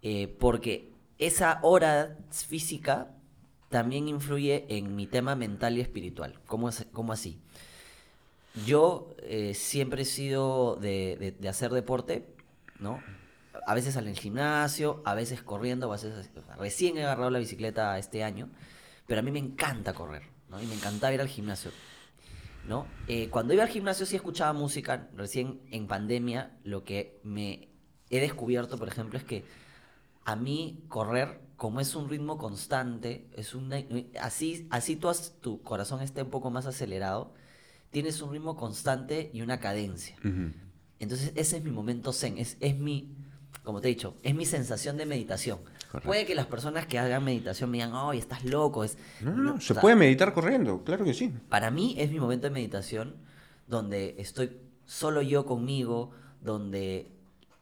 eh, 0.00 0.34
porque 0.40 0.90
esa 1.18 1.60
hora 1.62 2.16
física 2.30 3.10
también 3.68 4.08
influye 4.08 4.64
en 4.70 4.96
mi 4.96 5.06
tema 5.06 5.36
mental 5.36 5.76
y 5.76 5.82
espiritual. 5.82 6.40
¿Cómo, 6.46 6.70
cómo 6.92 7.12
así? 7.12 7.38
Yo 8.64 9.14
siempre 9.52 10.02
he 10.02 10.06
sido 10.06 10.76
de, 10.76 11.36
hacer 11.46 11.72
deporte, 11.72 12.26
¿no? 12.78 13.02
A 13.66 13.74
veces 13.74 13.94
el 13.96 14.18
gimnasio, 14.18 15.02
a 15.04 15.14
veces 15.14 15.42
corriendo, 15.42 15.88
a 15.88 15.96
veces 15.96 16.30
recién 16.56 16.96
he 16.96 17.02
agarrado 17.02 17.28
la 17.28 17.38
bicicleta 17.38 17.98
este 17.98 18.24
año, 18.24 18.48
pero 19.06 19.20
a 19.20 19.22
mí 19.22 19.30
me 19.30 19.40
encanta 19.40 19.92
correr, 19.92 20.22
¿no? 20.48 20.62
Y 20.62 20.66
me 20.66 20.74
encantaba 20.74 21.12
ir 21.12 21.20
al 21.20 21.28
gimnasio. 21.28 21.70
¿No? 22.68 22.86
Eh, 23.08 23.28
cuando 23.30 23.54
iba 23.54 23.62
al 23.62 23.68
gimnasio 23.68 24.06
sí 24.06 24.16
escuchaba 24.16 24.52
música, 24.52 25.08
recién 25.14 25.60
en 25.70 25.86
pandemia 25.86 26.56
lo 26.64 26.84
que 26.84 27.20
me 27.22 27.68
he 28.10 28.20
descubierto, 28.20 28.78
por 28.78 28.88
ejemplo, 28.88 29.18
es 29.18 29.24
que 29.24 29.44
a 30.24 30.36
mí 30.36 30.84
correr, 30.88 31.40
como 31.56 31.80
es 31.80 31.94
un 31.94 32.08
ritmo 32.08 32.38
constante, 32.38 33.28
es 33.32 33.54
una, 33.54 33.78
así, 34.20 34.66
así 34.70 34.96
tu, 34.96 35.62
corazón 35.62 36.02
esté 36.02 36.22
un 36.22 36.30
poco 36.30 36.50
más 36.50 36.66
acelerado, 36.66 37.32
tienes 37.90 38.20
un 38.20 38.32
ritmo 38.32 38.56
constante 38.56 39.30
y 39.32 39.42
una 39.42 39.60
cadencia. 39.60 40.16
Entonces 40.98 41.32
ese 41.36 41.58
es 41.58 41.64
mi 41.64 41.70
momento 41.70 42.12
zen, 42.12 42.38
es, 42.38 42.56
es 42.60 42.76
mi, 42.76 43.14
como 43.62 43.80
te 43.80 43.88
he 43.88 43.94
dicho, 43.94 44.16
es 44.22 44.34
mi 44.34 44.44
sensación 44.46 44.96
de 44.96 45.06
meditación. 45.06 45.60
Correcto. 45.96 46.08
Puede 46.08 46.26
que 46.26 46.34
las 46.34 46.44
personas 46.44 46.86
que 46.86 46.98
hagan 46.98 47.24
meditación 47.24 47.70
me 47.70 47.78
digan, 47.78 47.92
ay, 47.94 48.18
estás 48.18 48.44
loco. 48.44 48.84
Es, 48.84 48.98
No, 49.22 49.30
no, 49.30 49.42
no, 49.54 49.60
se 49.62 49.72
sea, 49.72 49.80
puede 49.80 49.96
meditar 49.96 50.34
corriendo, 50.34 50.84
claro 50.84 51.06
que 51.06 51.14
sí. 51.14 51.32
para 51.48 51.70
mí 51.70 51.94
es 51.96 52.10
mi 52.10 52.20
momento 52.20 52.48
de 52.48 52.50
meditación 52.50 53.16
donde 53.66 54.14
estoy 54.18 54.60
solo 54.84 55.22
yo 55.22 55.46
conmigo, 55.46 56.10
donde, 56.42 57.10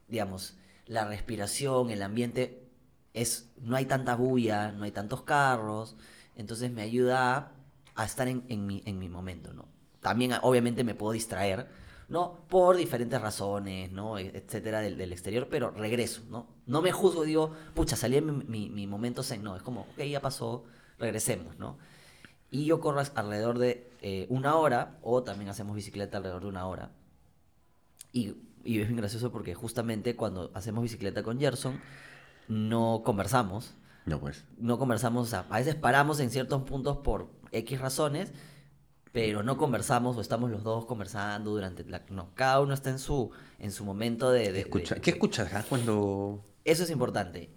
digamos, 0.09 0.57
la 0.87 1.07
respiración, 1.07 1.90
el 1.90 2.03
ambiente 2.03 2.66
es, 3.12 3.53
no 3.62 3.77
hay 3.77 3.87
tanta 3.87 4.16
bulla, 4.16 4.73
no 4.73 4.83
hay 4.83 4.90
tantos 4.90 5.23
carros, 5.23 5.94
entonces 6.35 6.73
me 6.73 6.83
ayuda 6.83 7.53
a, 7.94 8.05
estar 8.05 8.27
en, 8.27 8.42
en 8.49 8.66
mi, 8.66 8.83
en 8.85 8.99
mi 8.99 9.09
momento, 9.09 9.53
¿no? 9.53 9.68
También, 10.01 10.33
obviamente, 10.42 10.83
me 10.83 10.97
puedo 10.97 11.12
distraer, 11.12 11.68
¿no? 12.09 12.47
Por 12.49 12.77
diferentes 12.77 13.21
razones, 13.21 13.93
¿no? 13.93 14.19
E- 14.19 14.37
Etcétera, 14.37 14.81
del, 14.81 14.97
del 14.97 15.12
exterior, 15.12 15.49
pero 15.51 15.71
regreso, 15.71 16.23
¿no? 16.31 16.47
No 16.67 16.83
me 16.83 16.93
juzgo, 16.93 17.25
digo, 17.25 17.53
pucha, 17.75 17.97
salí 17.97 18.17
en 18.17 18.27
mi, 18.38 18.45
mi, 18.45 18.71
mi 18.71 18.87
momento 18.87 19.23
zen, 19.23 19.43
no, 19.43 19.57
es 19.57 19.62
como, 19.62 19.83
ok, 19.83 20.03
ya 20.05 20.21
pasó, 20.21 20.64
regresemos, 20.99 21.59
¿no? 21.59 21.79
Y 22.51 22.67
yo 22.67 22.81
corro 22.81 23.03
alrededor 23.17 23.59
de 23.59 23.90
eh, 24.03 24.27
una 24.31 24.57
hora, 24.57 24.99
o 25.03 25.23
también 25.23 25.51
hacemos 25.51 25.75
bicicleta 25.75 26.19
alrededor 26.19 26.43
de 26.43 26.49
una 26.49 26.67
hora. 26.67 26.90
Y, 28.12 28.37
y 28.64 28.81
es 28.81 28.88
bien 28.88 28.97
gracioso 28.97 29.33
porque 29.33 29.55
justamente 29.55 30.17
cuando 30.17 30.51
hacemos 30.55 30.83
bicicleta 30.83 31.23
con 31.23 31.38
Gerson, 31.38 31.81
no 32.49 33.03
conversamos. 33.05 33.75
No, 34.07 34.21
pues. 34.21 34.45
No 34.59 34.79
conversamos, 34.79 35.29
o 35.29 35.31
sea, 35.31 35.47
a 35.51 35.59
veces 35.59 35.75
paramos 35.75 36.21
en 36.21 36.31
ciertos 36.31 36.62
puntos 36.62 36.99
por 36.99 37.29
X 37.53 37.81
razones, 37.81 38.33
pero 39.14 39.44
no 39.44 39.57
conversamos 39.57 40.16
o 40.16 40.20
estamos 40.20 40.50
los 40.50 40.64
dos 40.64 40.87
conversando 40.87 41.53
durante 41.53 41.85
la... 41.85 42.03
No, 42.11 42.35
cada 42.35 42.61
uno 42.61 42.74
está 42.74 42.90
en 42.90 42.98
su, 42.98 43.31
en 43.61 43.70
su 43.70 43.85
momento 43.85 44.31
de... 44.33 44.50
de- 44.53 44.61
Escucha- 44.68 44.96
de- 44.96 45.00
¿Qué 45.00 45.11
escucharás 45.12 45.64
cuando.? 45.66 46.42
eso 46.64 46.83
es 46.83 46.90
importante. 46.90 47.48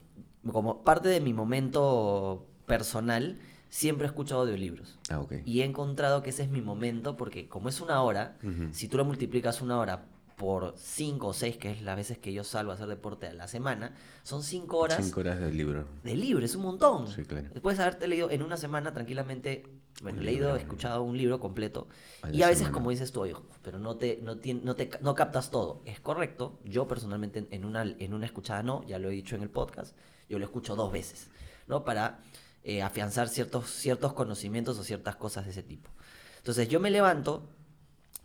Como 0.51 0.83
parte 0.83 1.09
de 1.09 1.19
mi 1.19 1.33
momento 1.33 2.45
personal, 2.67 3.39
siempre 3.69 4.05
he 4.05 4.09
escuchado 4.09 4.41
audiolibros. 4.41 4.99
Ah, 5.09 5.19
ok. 5.19 5.33
Y 5.45 5.61
he 5.61 5.65
encontrado 5.65 6.21
que 6.21 6.29
ese 6.29 6.43
es 6.43 6.49
mi 6.49 6.61
momento 6.61 7.17
porque 7.17 7.49
como 7.49 7.69
es 7.69 7.81
una 7.81 8.01
hora, 8.03 8.37
si 8.71 8.87
tú 8.87 8.97
lo 8.97 9.03
multiplicas 9.05 9.61
una 9.61 9.79
hora 9.79 10.05
por 10.35 10.75
cinco 10.77 11.29
o 11.29 11.33
seis, 11.33 11.57
que 11.57 11.71
es 11.71 11.81
las 11.81 11.95
veces 11.95 12.19
que 12.19 12.31
yo 12.31 12.43
salgo 12.43 12.71
a 12.71 12.75
hacer 12.75 12.87
deporte 12.87 13.25
a 13.25 13.33
la 13.33 13.47
semana, 13.47 13.95
son 14.21 14.43
cinco 14.43 14.77
horas 14.77 15.03
Cinco 15.03 15.21
horas 15.21 15.39
del 15.39 15.57
libro. 15.57 15.85
de 16.03 16.15
libre, 16.15 16.45
es 16.45 16.55
un 16.55 16.61
montón. 16.61 17.07
Sí, 17.07 17.23
claro. 17.23 17.49
Puedes 17.63 17.79
haberte 17.79 18.07
leído 18.07 18.29
en 18.29 18.43
una 18.43 18.55
semana 18.57 18.93
tranquilamente, 18.93 19.63
bueno, 20.03 20.21
leído, 20.21 20.47
libro. 20.49 20.55
escuchado 20.61 21.03
un 21.03 21.17
libro 21.17 21.39
completo. 21.39 21.87
A 22.21 22.29
Y 22.29 22.43
a 22.43 22.47
veces, 22.47 22.59
semana. 22.59 22.73
como 22.73 22.89
dices 22.91 23.11
tú, 23.11 23.21
oye, 23.21 23.35
pero 23.63 23.79
no 23.79 23.95
te, 23.97 24.19
no, 24.21 24.37
te 24.37 24.89
no 25.01 25.15
captas 25.15 25.49
todo. 25.51 25.81
Es 25.85 25.99
correcto. 25.99 26.59
Yo 26.63 26.87
personalmente 26.87 27.47
en- 27.51 27.65
una, 27.65 27.81
en 27.83 28.13
una 28.13 28.25
escuchada 28.25 28.61
no, 28.63 28.83
ya 28.87 28.99
lo 28.99 29.09
he 29.09 29.13
dicho 29.13 29.35
en 29.35 29.41
el 29.41 29.49
podcast, 29.49 29.95
yo 30.29 30.37
lo 30.39 30.45
escucho 30.45 30.75
dos 30.75 30.91
veces, 30.91 31.29
¿no? 31.67 31.83
Para 31.83 32.19
eh, 32.63 32.81
afianzar 32.81 33.29
ciertos, 33.29 33.69
ciertos 33.71 34.13
conocimientos 34.13 34.77
o 34.77 34.83
ciertas 34.83 35.15
cosas 35.15 35.45
de 35.45 35.51
ese 35.51 35.63
tipo. 35.63 35.89
Entonces 36.37 36.67
yo 36.69 36.79
me 36.79 36.91
levanto, 36.91 37.49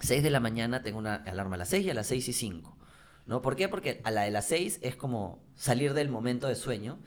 6 0.00 0.22
de 0.22 0.30
la 0.30 0.40
mañana, 0.40 0.82
tengo 0.82 0.98
una 0.98 1.14
alarma 1.16 1.54
a 1.54 1.58
las 1.58 1.68
6 1.68 1.86
y 1.86 1.90
a 1.90 1.94
las 1.94 2.06
6 2.08 2.28
y 2.28 2.32
5. 2.32 2.76
¿No? 3.24 3.40
¿Por 3.40 3.54
qué? 3.54 3.68
Porque 3.68 4.00
a 4.04 4.10
la 4.10 4.22
de 4.22 4.32
las 4.32 4.46
6 4.48 4.80
es 4.82 4.96
como 4.96 5.42
salir 5.54 5.94
del 5.94 6.08
momento 6.08 6.48
de 6.48 6.56
sueño 6.56 6.98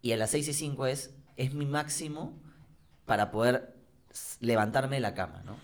y 0.00 0.12
a 0.12 0.16
las 0.16 0.30
6 0.30 0.48
y 0.48 0.52
5 0.54 0.86
es, 0.86 1.14
es 1.36 1.52
mi 1.52 1.66
máximo 1.66 2.40
para 3.04 3.30
poder 3.30 3.74
levantarme 4.40 4.96
de 4.96 5.00
la 5.00 5.14
cama, 5.14 5.42
¿no? 5.44 5.56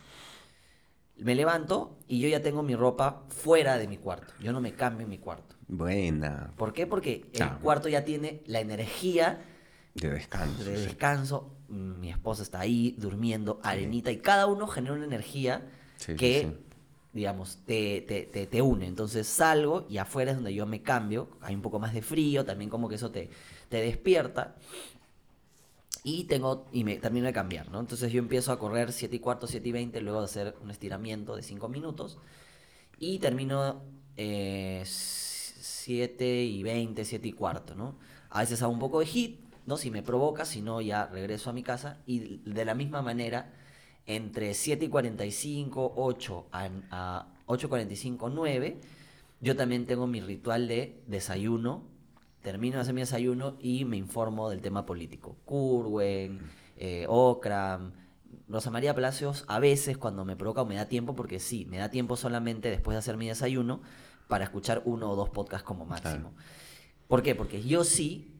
Me 1.16 1.34
levanto 1.36 1.96
y 2.08 2.18
yo 2.18 2.28
ya 2.28 2.42
tengo 2.42 2.62
mi 2.62 2.74
ropa 2.74 3.22
fuera 3.28 3.78
de 3.78 3.86
mi 3.86 3.98
cuarto. 3.98 4.34
Yo 4.40 4.52
no 4.52 4.60
me 4.60 4.74
cambio 4.74 5.04
en 5.04 5.10
mi 5.10 5.18
cuarto. 5.18 5.54
Buena. 5.68 6.52
¿Por 6.56 6.72
qué? 6.72 6.86
Porque 6.86 7.30
el 7.32 7.50
cuarto 7.62 7.88
ya 7.88 8.04
tiene 8.04 8.42
la 8.46 8.60
energía 8.60 9.40
De 9.94 10.10
descanso. 10.10 10.64
de 10.64 10.76
sí. 10.76 10.82
descanso. 10.82 11.50
Mi 11.68 12.10
esposa 12.10 12.42
está 12.42 12.60
ahí 12.60 12.94
durmiendo, 12.98 13.60
arenita, 13.62 14.10
y 14.10 14.18
cada 14.18 14.46
uno 14.46 14.66
genera 14.66 14.94
una 14.94 15.04
energía 15.06 15.62
Sí, 15.96 16.12
sí, 16.12 16.16
que, 16.16 16.40
sí. 16.42 16.56
digamos, 17.12 17.58
te, 17.64 18.00
te, 18.02 18.24
te, 18.24 18.46
te 18.46 18.60
une. 18.62 18.86
Entonces 18.86 19.26
salgo 19.28 19.86
y 19.88 19.98
afuera 19.98 20.32
es 20.32 20.36
donde 20.36 20.52
yo 20.52 20.66
me 20.66 20.82
cambio. 20.82 21.28
Hay 21.40 21.54
un 21.54 21.62
poco 21.62 21.78
más 21.78 21.94
de 21.94 22.02
frío, 22.02 22.44
también 22.44 22.68
como 22.70 22.88
que 22.88 22.96
eso 22.96 23.10
te, 23.12 23.30
te 23.68 23.80
despierta. 23.80 24.56
Y 26.06 26.24
tengo, 26.24 26.66
y 26.70 26.84
me 26.84 26.96
termino 26.98 27.26
de 27.26 27.32
cambiar, 27.32 27.70
¿no? 27.70 27.80
Entonces 27.80 28.12
yo 28.12 28.18
empiezo 28.18 28.52
a 28.52 28.58
correr 28.58 28.92
7 28.92 29.16
y 29.16 29.20
cuarto, 29.20 29.46
7 29.46 29.66
y 29.66 29.72
20, 29.72 30.00
luego 30.02 30.18
de 30.20 30.26
hacer 30.26 30.54
un 30.62 30.70
estiramiento 30.70 31.34
de 31.34 31.42
5 31.42 31.66
minutos. 31.70 32.18
Y 32.98 33.18
termino 33.20 33.82
eh, 34.18 34.82
7 34.84 36.42
y 36.44 36.62
20, 36.62 37.04
7 37.06 37.26
y 37.28 37.32
cuarto, 37.32 37.74
¿no? 37.74 37.96
A 38.28 38.40
veces 38.40 38.62
hago 38.62 38.72
un 38.72 38.80
poco 38.80 39.00
de 39.00 39.06
hit, 39.06 39.40
¿no? 39.64 39.78
Si 39.78 39.90
me 39.90 40.02
provoca, 40.02 40.44
si 40.44 40.60
no, 40.60 40.82
ya 40.82 41.06
regreso 41.06 41.48
a 41.48 41.54
mi 41.54 41.62
casa. 41.62 42.02
Y 42.06 42.38
de 42.44 42.64
la 42.66 42.74
misma 42.74 43.00
manera, 43.00 43.54
entre 44.04 44.52
7 44.52 44.84
y 44.84 44.88
45, 44.90 45.94
8 45.96 46.46
a, 46.52 46.68
a 46.90 47.28
8 47.46 47.66
y 47.66 47.70
45, 47.70 48.28
9, 48.28 48.80
yo 49.40 49.56
también 49.56 49.86
tengo 49.86 50.06
mi 50.06 50.20
ritual 50.20 50.68
de 50.68 51.02
desayuno. 51.06 51.93
Termino 52.44 52.76
de 52.76 52.82
hacer 52.82 52.92
mi 52.92 53.00
desayuno 53.00 53.56
y 53.58 53.86
me 53.86 53.96
informo 53.96 54.50
del 54.50 54.60
tema 54.60 54.84
político. 54.84 55.38
Curwen, 55.46 56.40
eh, 56.76 57.06
Ocram, 57.08 57.94
Rosa 58.48 58.70
María 58.70 58.94
Palacios, 58.94 59.46
a 59.48 59.58
veces 59.58 59.96
cuando 59.96 60.26
me 60.26 60.36
provoca 60.36 60.60
o 60.60 60.66
me 60.66 60.74
da 60.74 60.86
tiempo, 60.86 61.14
porque 61.14 61.40
sí, 61.40 61.64
me 61.64 61.78
da 61.78 61.88
tiempo 61.88 62.16
solamente 62.16 62.68
después 62.68 62.94
de 62.94 62.98
hacer 62.98 63.16
mi 63.16 63.28
desayuno 63.28 63.80
para 64.28 64.44
escuchar 64.44 64.82
uno 64.84 65.10
o 65.10 65.16
dos 65.16 65.30
podcasts 65.30 65.66
como 65.66 65.86
máximo. 65.86 66.32
Claro. 66.32 66.44
¿Por 67.08 67.22
qué? 67.22 67.34
Porque 67.34 67.62
yo 67.62 67.82
sí 67.82 68.38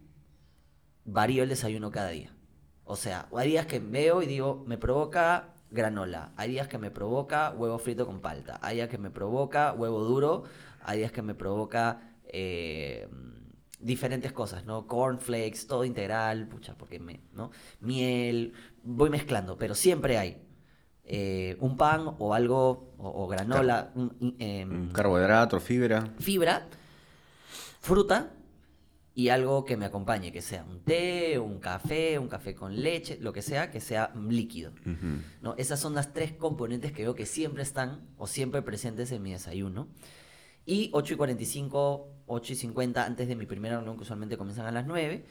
varío 1.07 1.43
el 1.43 1.49
desayuno 1.49 1.91
cada 1.91 2.11
día. 2.11 2.37
O 2.85 2.97
sea, 2.97 3.29
hay 3.35 3.49
días 3.49 3.65
que 3.65 3.79
veo 3.79 4.21
y 4.21 4.27
digo, 4.27 4.65
me 4.67 4.77
provoca 4.77 5.55
granola. 5.71 6.35
Hay 6.37 6.51
días 6.51 6.69
que 6.69 6.77
me 6.77 6.91
provoca 6.91 7.55
huevo 7.57 7.79
frito 7.79 8.05
con 8.05 8.21
palta. 8.21 8.59
Hay 8.61 8.77
días 8.77 8.91
que 8.91 8.99
me 8.99 9.11
provoca 9.11 9.73
huevo 9.73 10.05
duro. 10.05 10.45
Hay 10.83 10.99
días 10.99 11.13
que 11.13 11.23
me 11.23 11.35
provoca 11.35 12.15
eh, 12.27 13.09
diferentes 13.85 14.33
cosas, 14.33 14.65
¿no? 14.65 14.87
Cornflakes, 14.87 15.67
todo 15.67 15.85
integral, 15.85 16.49
pucha, 16.49 16.75
porque 16.77 16.99
me, 16.99 17.21
¿no? 17.35 17.51
Miel, 17.81 18.53
voy 18.83 19.11
mezclando, 19.11 19.57
pero 19.59 19.75
siempre 19.75 20.19
hay 20.19 20.43
eh, 21.05 21.57
un 21.61 21.77
pan 21.77 22.15
o 22.19 22.33
algo, 22.35 22.95
o, 22.99 23.25
o 23.25 23.29
granola, 23.29 23.93
un- 23.95 24.17
un, 24.21 24.73
Un 24.75 24.91
Carbohidrato, 24.93 25.61
fibra. 25.61 26.15
fibra, 26.19 26.67
fruta 27.81 28.33
y 29.15 29.29
algo 29.29 29.65
que 29.65 29.77
me 29.77 29.85
acompañe, 29.85 30.33
que 30.33 30.43
sea 30.43 30.65
un 30.65 30.81
té, 30.81 31.39
un 31.39 31.61
café, 31.61 32.19
un 32.19 32.27
café 32.29 32.55
con 32.55 32.75
leche, 32.83 33.19
lo 33.21 33.33
que 33.33 33.43
sea, 33.43 33.71
que 33.71 33.81
sea 33.81 34.13
líquido. 34.29 34.73
Ujú. 34.81 35.21
¿no? 35.43 35.55
Esas 35.57 35.79
son 35.79 35.95
las 35.95 36.13
tres 36.13 36.33
componentes 36.33 36.91
que 36.93 37.03
veo 37.03 37.15
que 37.15 37.27
siempre 37.27 37.63
están 37.63 38.01
o 38.17 38.27
siempre 38.27 38.63
presentes 38.63 39.13
en 39.13 39.23
mi 39.23 39.33
desayuno. 39.33 39.89
Y 40.67 40.91
8 40.93 41.15
y 41.15 41.17
45, 41.17 42.09
8 42.27 42.53
y 42.53 42.57
50, 42.57 43.05
antes 43.05 43.29
de 43.29 43.37
mi 43.37 43.47
primera 43.47 43.77
reunión, 43.77 43.97
que 43.97 44.03
usualmente 44.03 44.37
comienzan 44.37 44.67
a 44.67 44.71
las 44.73 44.87
9, 44.87 45.25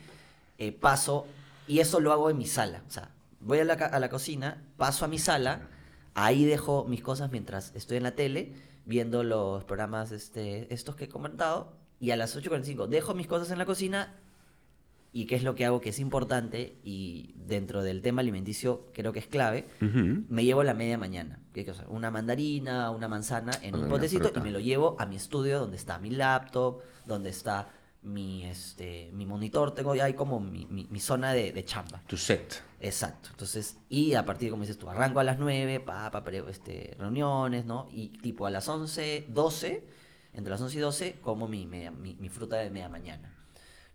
eh, 0.57 0.71
paso, 0.71 1.25
y 1.67 1.79
eso 1.79 1.99
lo 1.99 2.11
hago 2.11 2.29
en 2.29 2.37
mi 2.37 2.45
sala. 2.45 2.83
O 2.87 2.91
sea, 2.91 3.11
voy 3.39 3.59
a 3.59 3.63
la, 3.63 3.73
a 3.73 3.99
la 3.99 4.09
cocina, 4.09 4.63
paso 4.77 5.05
a 5.05 5.07
mi 5.07 5.19
sala, 5.19 5.69
ahí 6.13 6.45
dejo 6.45 6.85
mis 6.85 7.01
cosas 7.01 7.31
mientras 7.31 7.73
estoy 7.75 7.97
en 7.97 8.03
la 8.03 8.15
tele, 8.15 8.53
viendo 8.85 9.23
los 9.23 9.63
programas 9.63 10.11
este, 10.11 10.71
estos 10.73 10.95
que 10.95 11.05
he 11.05 11.09
comentado, 11.09 11.73
y 11.99 12.11
a 12.11 12.17
las 12.17 12.35
8.45 12.35 12.87
dejo 12.87 13.13
mis 13.13 13.27
cosas 13.27 13.49
en 13.51 13.57
la 13.57 13.65
cocina 13.65 14.13
y 15.15 15.25
qué 15.27 15.35
es 15.35 15.43
lo 15.43 15.53
que 15.55 15.63
hago 15.65 15.79
que 15.79 15.89
es 15.89 15.99
importante 15.99 16.79
y 16.83 17.35
dentro 17.37 17.83
del 17.83 18.01
tema 18.01 18.21
alimenticio 18.21 18.89
creo 18.93 19.13
que 19.13 19.19
es 19.19 19.27
clave, 19.27 19.67
me 19.79 20.43
llevo 20.43 20.63
la 20.63 20.73
media 20.73 20.97
mañana. 20.97 21.39
¿Qué 21.53 21.63
cosa? 21.65 21.85
Una 21.87 22.09
mandarina, 22.09 22.89
una 22.89 23.07
manzana 23.07 23.51
en 23.61 23.75
un 23.75 23.81
Una 23.81 23.89
potecito 23.89 24.31
y 24.35 24.41
me 24.41 24.51
lo 24.51 24.59
llevo 24.59 24.95
a 24.99 25.05
mi 25.05 25.15
estudio 25.15 25.59
donde 25.59 25.77
está 25.77 25.99
mi 25.99 26.09
laptop, 26.09 26.81
donde 27.05 27.29
está 27.29 27.69
mi, 28.01 28.43
este, 28.43 29.11
mi 29.13 29.25
monitor. 29.25 29.73
Tengo 29.73 29.93
ya 29.95 30.05
ahí 30.05 30.13
como 30.15 30.39
mi, 30.39 30.65
mi- 30.65 30.87
mi 30.89 30.99
zona 30.99 31.31
de, 31.31 31.51
de 31.53 31.63
chamba. 31.63 32.01
Tu 32.07 32.17
set. 32.17 32.63
Exacto. 32.81 33.29
Entonces, 33.31 33.77
y 33.87 34.15
a 34.15 34.25
partir, 34.25 34.49
como 34.49 34.63
dices 34.63 34.77
tú, 34.77 34.89
arranco 34.89 35.19
a 35.19 35.23
las 35.23 35.37
9, 35.39 35.79
pa, 35.79 36.09
pa, 36.11 36.23
este, 36.49 36.95
reuniones, 36.99 37.65
¿no? 37.65 37.87
Y 37.91 38.09
tipo 38.17 38.45
a 38.45 38.49
las 38.49 38.67
11, 38.67 39.27
12, 39.29 39.87
entre 40.33 40.51
las 40.51 40.59
11 40.59 40.75
y 40.77 40.81
12, 40.81 41.15
como 41.21 41.47
mi, 41.47 41.65
media- 41.67 41.91
mi, 41.91 42.15
mi 42.15 42.27
fruta 42.29 42.57
de 42.57 42.69
media 42.71 42.89
mañana, 42.89 43.37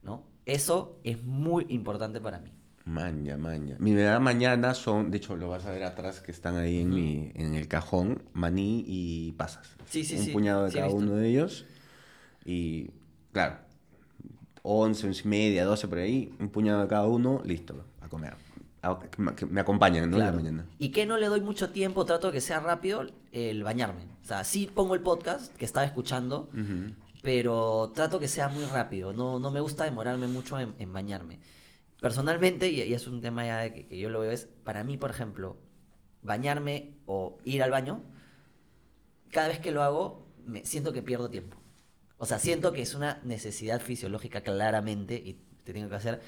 ¿no? 0.02 0.22
Eso 0.48 0.98
es 1.04 1.22
muy 1.22 1.66
importante 1.68 2.20
para 2.20 2.38
mí. 2.40 2.50
Maña, 2.86 3.36
maña. 3.36 3.76
Mi 3.78 3.92
verdad 3.92 4.18
mañana 4.18 4.72
son, 4.72 5.10
de 5.10 5.18
hecho 5.18 5.36
lo 5.36 5.50
vas 5.50 5.66
a 5.66 5.70
ver 5.72 5.84
atrás 5.84 6.20
que 6.20 6.32
están 6.32 6.56
ahí 6.56 6.80
en, 6.80 6.88
mi, 6.88 7.30
en 7.34 7.54
el 7.54 7.68
cajón, 7.68 8.22
maní 8.32 8.82
y 8.86 9.32
pasas. 9.32 9.68
Sí, 9.84 10.04
sí, 10.04 10.16
Un 10.16 10.22
sí. 10.24 10.30
puñado 10.30 10.64
de 10.64 10.70
Sí, 10.70 10.78
cada 10.78 10.88
uno 10.90 11.12
de 11.16 11.28
ellos. 11.28 11.66
Y 12.46 12.90
claro, 13.32 13.56
11, 14.62 15.08
11 15.08 15.22
y 15.22 15.28
media, 15.28 15.64
12 15.66 15.86
por 15.86 15.98
ahí, 15.98 16.32
un 16.40 16.48
puñado 16.48 16.80
de 16.80 16.88
cada 16.88 17.06
uno, 17.06 17.42
listo, 17.44 17.84
a 18.00 18.08
comer. 18.08 18.34
A- 18.80 18.98
que 19.36 19.44
me- 19.44 19.60
acompañan, 19.60 20.10
¿no? 20.10 20.16
La 20.16 20.32
mañana. 20.32 20.64
Y 20.78 20.88
que 20.88 21.04
no 21.04 21.18
le 21.18 21.26
doy 21.26 21.42
mucho 21.42 21.68
tiempo, 21.70 22.06
trato 22.06 22.28
de 22.28 22.32
que 22.34 22.40
sea 22.40 22.60
rápido 22.60 23.04
el 23.32 23.62
bañarme. 23.64 24.04
O 24.22 24.26
sea, 24.26 24.44
sí 24.44 24.70
pongo 24.72 24.94
el 24.94 25.00
podcast 25.02 25.54
que 25.56 25.66
estaba 25.66 25.84
escuchando. 25.84 26.48
Pero 27.22 27.92
trato 27.94 28.18
que 28.20 28.28
sea 28.28 28.48
muy 28.48 28.64
rápido. 28.64 29.12
No, 29.12 29.38
no 29.38 29.50
me 29.50 29.60
gusta 29.60 29.84
demorarme 29.84 30.26
mucho 30.28 30.58
en, 30.58 30.74
en 30.78 30.92
bañarme. 30.92 31.40
Personalmente, 32.00 32.68
y, 32.68 32.82
y 32.82 32.94
es 32.94 33.06
un 33.06 33.20
tema 33.20 33.44
ya 33.46 33.72
que, 33.72 33.86
que 33.86 33.98
yo 33.98 34.08
lo 34.10 34.20
veo, 34.20 34.30
es 34.30 34.46
para 34.64 34.84
mí, 34.84 34.96
por 34.96 35.10
ejemplo, 35.10 35.56
bañarme 36.22 36.94
o 37.06 37.38
ir 37.44 37.62
al 37.62 37.70
baño, 37.70 38.02
cada 39.30 39.48
vez 39.48 39.58
que 39.60 39.70
lo 39.72 39.82
hago, 39.82 40.26
me 40.46 40.64
siento 40.64 40.92
que 40.92 41.02
pierdo 41.02 41.28
tiempo. 41.28 41.56
O 42.18 42.26
sea, 42.26 42.38
siento 42.38 42.72
que 42.72 42.82
es 42.82 42.94
una 42.94 43.20
necesidad 43.24 43.80
fisiológica 43.80 44.40
claramente 44.42 45.14
y 45.14 45.38
te 45.64 45.72
tengo 45.72 45.88
que 45.88 45.94
hacer, 45.96 46.20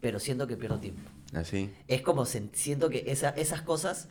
pero 0.00 0.18
siento 0.20 0.46
que 0.46 0.56
pierdo 0.56 0.78
tiempo. 0.78 1.10
Así. 1.34 1.70
Es 1.88 2.02
como 2.02 2.24
siento 2.24 2.88
que 2.88 3.04
esa- 3.08 3.30
esas 3.30 3.62
cosas 3.62 4.08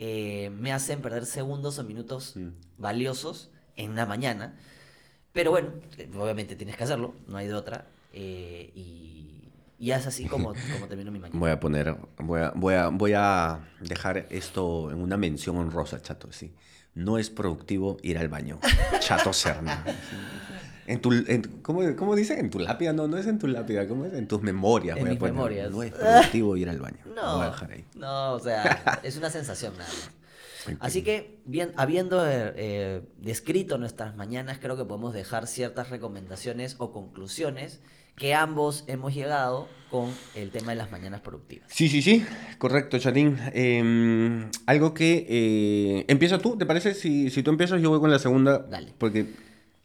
eh, 0.00 0.50
me 0.50 0.72
hacen 0.72 1.02
perder 1.02 1.26
segundos 1.26 1.78
o 1.78 1.84
minutos 1.84 2.36
Mm. 2.36 2.48
valiosos 2.78 3.50
en 3.76 3.96
la 3.96 4.06
mañana. 4.06 4.56
Pero 5.32 5.50
bueno, 5.50 5.68
obviamente 6.18 6.56
tienes 6.56 6.76
que 6.76 6.84
hacerlo, 6.84 7.14
no 7.26 7.36
hay 7.36 7.46
de 7.46 7.54
otra. 7.54 7.86
eh, 8.12 8.70
y, 8.74 9.48
y 9.78 9.90
es 9.92 10.06
así 10.06 10.24
como, 10.26 10.54
como 10.74 10.88
termino 10.88 11.10
mi 11.12 11.18
mañana. 11.20 11.38
Voy 11.38 11.50
a 11.50 11.60
poner, 11.60 11.96
voy 12.18 12.40
a, 12.40 12.52
voy 12.54 12.74
a, 12.74 12.88
voy 12.88 13.12
a 13.14 13.60
dejar 13.80 14.26
esto 14.30 14.90
en 14.90 15.00
una 15.00 15.16
mención 15.16 15.56
honrosa, 15.56 16.00
chato, 16.02 16.32
sí. 16.32 16.52
No 16.94 17.16
es 17.18 17.30
productivo 17.30 17.96
ir 18.02 18.18
al 18.18 18.28
baño. 18.28 18.58
Chato 19.00 19.32
Serna. 19.32 19.84
En 20.88 21.00
tu, 21.00 21.12
en- 21.12 21.60
¿cómo, 21.62 21.82
¿Cómo 21.94 22.16
dice? 22.16 22.40
En 22.40 22.50
tu 22.50 22.58
lápida, 22.58 22.92
no, 22.92 23.06
no 23.06 23.18
es 23.18 23.26
en 23.28 23.38
tu 23.38 23.46
lápida, 23.46 23.86
¿cómo 23.86 24.04
es? 24.06 24.14
En 24.14 24.26
tus 24.26 24.42
memorias. 24.42 24.96
En 24.96 25.02
voy 25.02 25.10
a 25.10 25.12
mis 25.12 25.20
poner. 25.20 25.34
memorias. 25.34 25.70
No 25.70 25.82
es 25.84 25.92
productivo 25.92 26.56
ir 26.56 26.68
al 26.68 26.80
baño. 26.80 26.98
No, 27.14 27.36
voy 27.36 27.46
a 27.46 27.50
dejar 27.50 27.72
ahí. 27.72 27.84
no, 27.96 28.32
o 28.32 28.40
sea, 28.40 29.00
es 29.02 29.16
una 29.16 29.28
sensación 29.30 29.74
nada 29.76 29.88
más. 29.90 30.10
Así 30.80 31.02
que, 31.02 31.40
bien, 31.44 31.72
habiendo 31.76 32.22
eh, 32.26 33.02
descrito 33.18 33.78
nuestras 33.78 34.16
mañanas, 34.16 34.58
creo 34.60 34.76
que 34.76 34.84
podemos 34.84 35.14
dejar 35.14 35.46
ciertas 35.46 35.90
recomendaciones 35.90 36.76
o 36.78 36.92
conclusiones 36.92 37.80
que 38.16 38.34
ambos 38.34 38.82
hemos 38.88 39.14
llegado 39.14 39.68
con 39.90 40.10
el 40.34 40.50
tema 40.50 40.72
de 40.72 40.76
las 40.76 40.90
mañanas 40.90 41.20
productivas. 41.20 41.68
Sí, 41.72 41.88
sí, 41.88 42.02
sí, 42.02 42.24
correcto, 42.58 42.98
Chatín. 42.98 43.38
Eh, 43.54 44.50
algo 44.66 44.92
que... 44.92 45.24
Eh, 45.28 46.04
empieza 46.08 46.38
tú, 46.38 46.56
¿te 46.58 46.66
parece? 46.66 46.94
Si, 46.94 47.30
si 47.30 47.42
tú 47.44 47.50
empiezas, 47.50 47.80
yo 47.80 47.90
voy 47.90 48.00
con 48.00 48.10
la 48.10 48.18
segunda. 48.18 48.58
Dale. 48.58 48.92
Porque... 48.98 49.34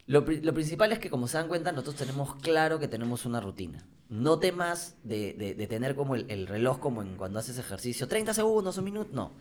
Lo, 0.07 0.21
lo 0.21 0.53
principal 0.53 0.91
es 0.91 0.99
que, 0.99 1.09
como 1.09 1.27
se 1.27 1.37
dan 1.37 1.47
cuenta, 1.47 1.71
nosotros 1.71 1.95
tenemos 1.95 2.35
claro 2.37 2.79
que 2.79 2.87
tenemos 2.89 3.25
una 3.25 3.39
rutina. 3.39 3.85
No 4.09 4.37
temas 4.39 4.97
de, 5.03 5.33
de- 5.33 5.53
de 5.55 5.67
tener 5.67 5.95
como 5.95 6.15
el, 6.15 6.25
el 6.29 6.47
reloj 6.47 6.79
como 6.79 7.01
en 7.03 7.15
cuando 7.15 7.39
haces 7.39 7.57
ejercicio, 7.57 8.07
30 8.07 8.33
segundos, 8.33 8.77
un 8.79 8.83
minuto, 8.83 9.11
no. 9.13 9.31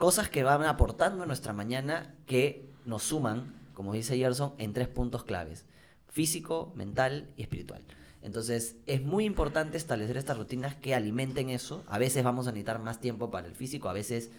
Cosas 0.00 0.30
que 0.30 0.42
van 0.42 0.62
aportando 0.64 1.24
a 1.24 1.26
nuestra 1.26 1.52
mañana 1.52 2.14
que 2.24 2.70
nos 2.86 3.02
suman, 3.02 3.54
como 3.74 3.92
dice 3.92 4.16
Gerson, 4.16 4.54
en 4.56 4.72
tres 4.72 4.88
puntos 4.88 5.24
claves. 5.24 5.66
Físico, 6.08 6.72
mental 6.74 7.28
y 7.36 7.42
espiritual. 7.42 7.82
Entonces, 8.22 8.76
es 8.86 9.02
muy 9.02 9.26
importante 9.26 9.76
establecer 9.76 10.16
estas 10.16 10.38
rutinas 10.38 10.74
que 10.74 10.94
alimenten 10.94 11.50
eso. 11.50 11.84
A 11.86 11.98
veces 11.98 12.24
vamos 12.24 12.46
a 12.46 12.52
necesitar 12.52 12.80
más 12.80 12.98
tiempo 12.98 13.30
para 13.30 13.46
el 13.46 13.54
físico, 13.54 13.90
a 13.90 13.92
veces 13.92 14.30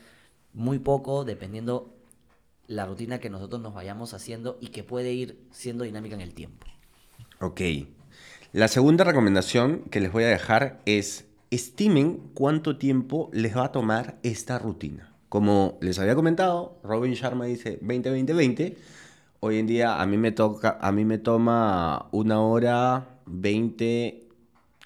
muy 0.51 0.79
poco, 0.79 1.25
dependiendo 1.25 1.93
la 2.65 2.87
rutina 2.87 3.19
que 3.19 3.29
nosotros 3.29 3.61
nos 3.61 3.75
vayamos 3.75 4.15
haciendo 4.15 4.57
y 4.61 4.69
que 4.69 4.83
puede 4.83 5.13
ir 5.13 5.45
siendo 5.51 5.83
dinámica 5.83 6.15
en 6.15 6.21
el 6.21 6.33
tiempo. 6.33 6.65
Ok. 7.39 7.61
La 8.51 8.67
segunda 8.67 9.03
recomendación 9.03 9.83
que 9.91 9.99
les 9.99 10.11
voy 10.11 10.23
a 10.23 10.29
dejar 10.29 10.81
es 10.87 11.27
estimen 11.51 12.31
cuánto 12.33 12.79
tiempo 12.79 13.29
les 13.31 13.55
va 13.55 13.65
a 13.65 13.71
tomar 13.71 14.17
esta 14.23 14.57
rutina. 14.57 15.10
Como 15.31 15.77
les 15.79 15.97
había 15.97 16.13
comentado, 16.13 16.77
Robin 16.83 17.13
Sharma 17.13 17.45
dice 17.45 17.79
20-20-20. 17.79 18.75
Hoy 19.39 19.59
en 19.59 19.65
día 19.65 20.01
a 20.01 20.05
mí 20.05 20.17
me 20.17 20.33
toca, 20.33 20.77
a 20.81 20.91
mí 20.91 21.05
me 21.05 21.19
toma 21.19 22.09
una 22.11 22.41
hora 22.41 23.21
20, 23.27 24.27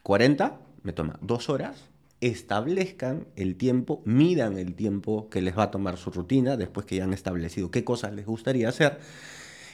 40, 0.04 0.60
me 0.84 0.94
toma 0.94 1.18
dos 1.24 1.50
horas. 1.50 1.86
Establezcan 2.22 3.26
el 3.36 3.56
tiempo, 3.56 4.04
midan 4.06 4.60
el 4.60 4.76
tiempo 4.76 5.32
que 5.32 5.42
les 5.42 5.58
va 5.58 5.64
a 5.64 5.72
tomar 5.72 5.98
su 5.98 6.12
rutina 6.12 6.58
después 6.58 6.86
que 6.86 6.98
ya 6.98 7.06
han 7.06 7.14
establecido 7.14 7.72
qué 7.72 7.84
cosas 7.84 8.14
les 8.14 8.28
gustaría 8.28 8.70
hacer 8.70 9.00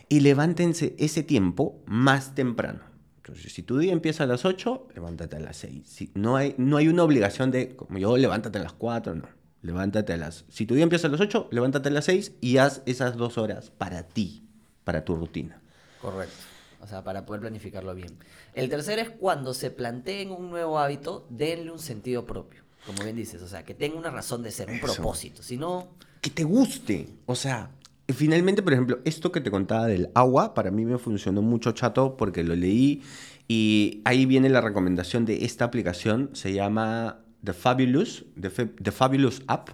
y 0.08 0.22
levántense 0.22 0.96
ese 1.00 1.22
tiempo 1.22 1.82
más 1.86 2.34
temprano. 2.34 2.80
Entonces, 3.18 3.52
si 3.52 3.62
tu 3.62 3.78
día 3.78 3.92
empieza 3.92 4.24
a 4.24 4.28
las 4.28 4.46
8, 4.46 4.88
levántate 4.96 5.36
a 5.36 5.42
las 5.42 5.58
6. 5.58 5.84
Si, 5.86 6.12
no, 6.14 6.38
hay, 6.38 6.56
no 6.58 6.78
hay 6.78 6.88
una 6.88 7.04
obligación 7.04 7.52
de, 7.52 7.76
como 7.76 7.98
yo, 7.98 8.16
levántate 8.16 8.58
a 8.58 8.64
las 8.64 8.72
4, 8.72 9.16
no. 9.16 9.41
Levántate 9.62 10.14
a 10.14 10.18
las... 10.18 10.46
Si 10.50 10.66
tu 10.66 10.74
día 10.74 10.84
empieza 10.84 11.08
a 11.08 11.12
las 11.12 11.22
8, 11.22 11.50
levántate 11.52 11.90
a 11.90 11.92
las 11.92 12.06
6 12.06 12.34
y 12.42 12.58
haz 12.58 12.82
esas 12.86 13.16
dos 13.16 13.38
horas 13.38 13.70
para 13.70 14.04
ti, 14.04 14.44
para 14.84 15.06
tu 15.06 15.16
rutina. 15.16 15.62
Correcto. 16.02 16.36
O 16.82 16.88
sea, 16.88 17.04
para 17.04 17.26
poder 17.26 17.42
planificarlo 17.42 17.94
bien. 17.94 18.18
El 18.54 18.70
tercero 18.70 19.02
es 19.02 19.10
cuando 19.12 19.54
se 19.54 19.70
planteen 19.70 20.32
un 20.32 20.50
nuevo 20.50 20.80
hábito, 20.80 21.28
denle 21.30 21.72
un 21.72 21.80
sentido 21.80 22.26
propio. 22.26 22.64
Como 22.88 23.04
bien 23.04 23.16
dices, 23.16 23.42
o 23.44 23.48
sea, 23.48 23.64
que 23.64 23.76
tenga 23.76 23.98
una 23.98 24.10
razón 24.10 24.42
de 24.42 24.50
ser, 24.50 24.68
un 24.68 24.78
Eso. 24.78 24.96
propósito. 24.96 25.44
Si 25.44 25.58
no, 25.58 25.90
que 26.22 26.30
te 26.30 26.44
guste. 26.44 27.08
O 27.26 27.36
sea, 27.36 27.72
finalmente, 28.08 28.62
por 28.62 28.74
ejemplo, 28.74 29.00
esto 29.06 29.32
que 29.32 29.42
te 29.42 29.52
contaba 29.52 29.88
del 29.88 30.10
agua, 30.14 30.54
para 30.54 30.72
mí 30.72 30.86
me 30.86 30.98
funcionó 30.98 31.42
mucho 31.42 31.72
chato 31.72 32.16
porque 32.16 32.44
lo 32.44 32.56
leí 32.56 33.02
y 33.48 34.02
ahí 34.06 34.26
viene 34.26 34.50
la 34.50 34.62
recomendación 34.62 35.26
de 35.26 35.46
esta 35.46 35.66
aplicación, 35.66 36.30
se 36.34 36.54
llama 36.54 37.21
The 37.44 37.54
Fabulous, 37.54 38.26
The, 38.40 38.50
Fa- 38.50 38.70
The 38.82 38.92
Fabulous 38.92 39.42
App, 39.48 39.70